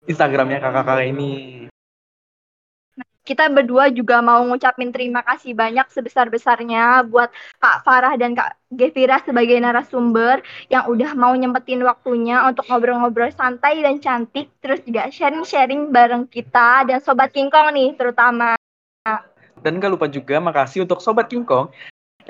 Instagramnya 0.07 0.63
kakak-kakak 0.63 1.07
ini. 1.11 1.67
Kita 3.27 3.51
berdua 3.51 3.91
juga 3.91 4.23
mau 4.23 4.39
ngucapin 4.47 4.95
terima 4.95 5.19
kasih 5.27 5.51
banyak 5.51 5.91
sebesar-besarnya 5.91 7.03
buat 7.11 7.27
Kak 7.59 7.83
Farah 7.83 8.15
dan 8.15 8.39
Kak 8.39 8.55
Gevira 8.71 9.19
sebagai 9.27 9.59
narasumber 9.59 10.47
yang 10.71 10.87
udah 10.87 11.11
mau 11.19 11.35
nyempetin 11.35 11.83
waktunya 11.83 12.39
untuk 12.47 12.71
ngobrol-ngobrol 12.71 13.35
santai 13.35 13.83
dan 13.83 13.99
cantik, 13.99 14.47
terus 14.63 14.79
juga 14.87 15.11
sharing-sharing 15.11 15.91
bareng 15.91 16.31
kita 16.31 16.87
dan 16.87 17.03
Sobat 17.03 17.35
King 17.35 17.51
Kong 17.51 17.75
nih 17.75 17.99
terutama. 17.99 18.55
Dan 19.59 19.83
gak 19.83 19.91
lupa 19.91 20.07
juga 20.07 20.39
makasih 20.39 20.87
untuk 20.87 21.03
sobat 21.03 21.27
King 21.27 21.43
Kong 21.43 21.75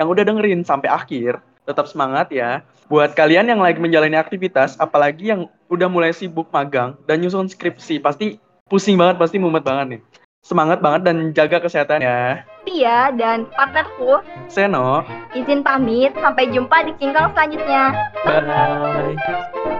yang 0.01 0.09
udah 0.09 0.25
dengerin 0.25 0.65
sampai 0.65 0.89
akhir. 0.89 1.45
Tetap 1.69 1.93
semangat 1.93 2.33
ya. 2.33 2.65
Buat 2.89 3.13
kalian 3.13 3.53
yang 3.53 3.61
lagi 3.61 3.83
menjalani 3.83 4.17
aktivitas, 4.17 4.81
apalagi 4.81 5.29
yang 5.29 5.51
udah 5.69 5.93
mulai 5.93 6.17
sibuk 6.17 6.49
magang 6.55 6.97
dan 7.05 7.21
nyusun 7.21 7.53
skripsi, 7.53 8.01
pasti 8.01 8.41
pusing 8.71 8.97
banget, 8.97 9.21
pasti 9.21 9.37
mumet 9.37 9.61
banget 9.61 9.99
nih. 9.99 10.03
Semangat 10.47 10.79
banget 10.79 11.11
dan 11.11 11.17
jaga 11.35 11.59
kesehatan 11.59 12.07
ya. 12.07 12.47
Tia 12.63 13.11
dan 13.19 13.51
partnerku 13.51 14.23
Seno, 14.47 15.03
izin 15.35 15.67
pamit, 15.67 16.15
sampai 16.23 16.47
jumpa 16.55 16.87
di 16.87 16.95
King 17.03 17.11
Kong 17.11 17.35
selanjutnya. 17.35 17.91
bye. 18.23 19.76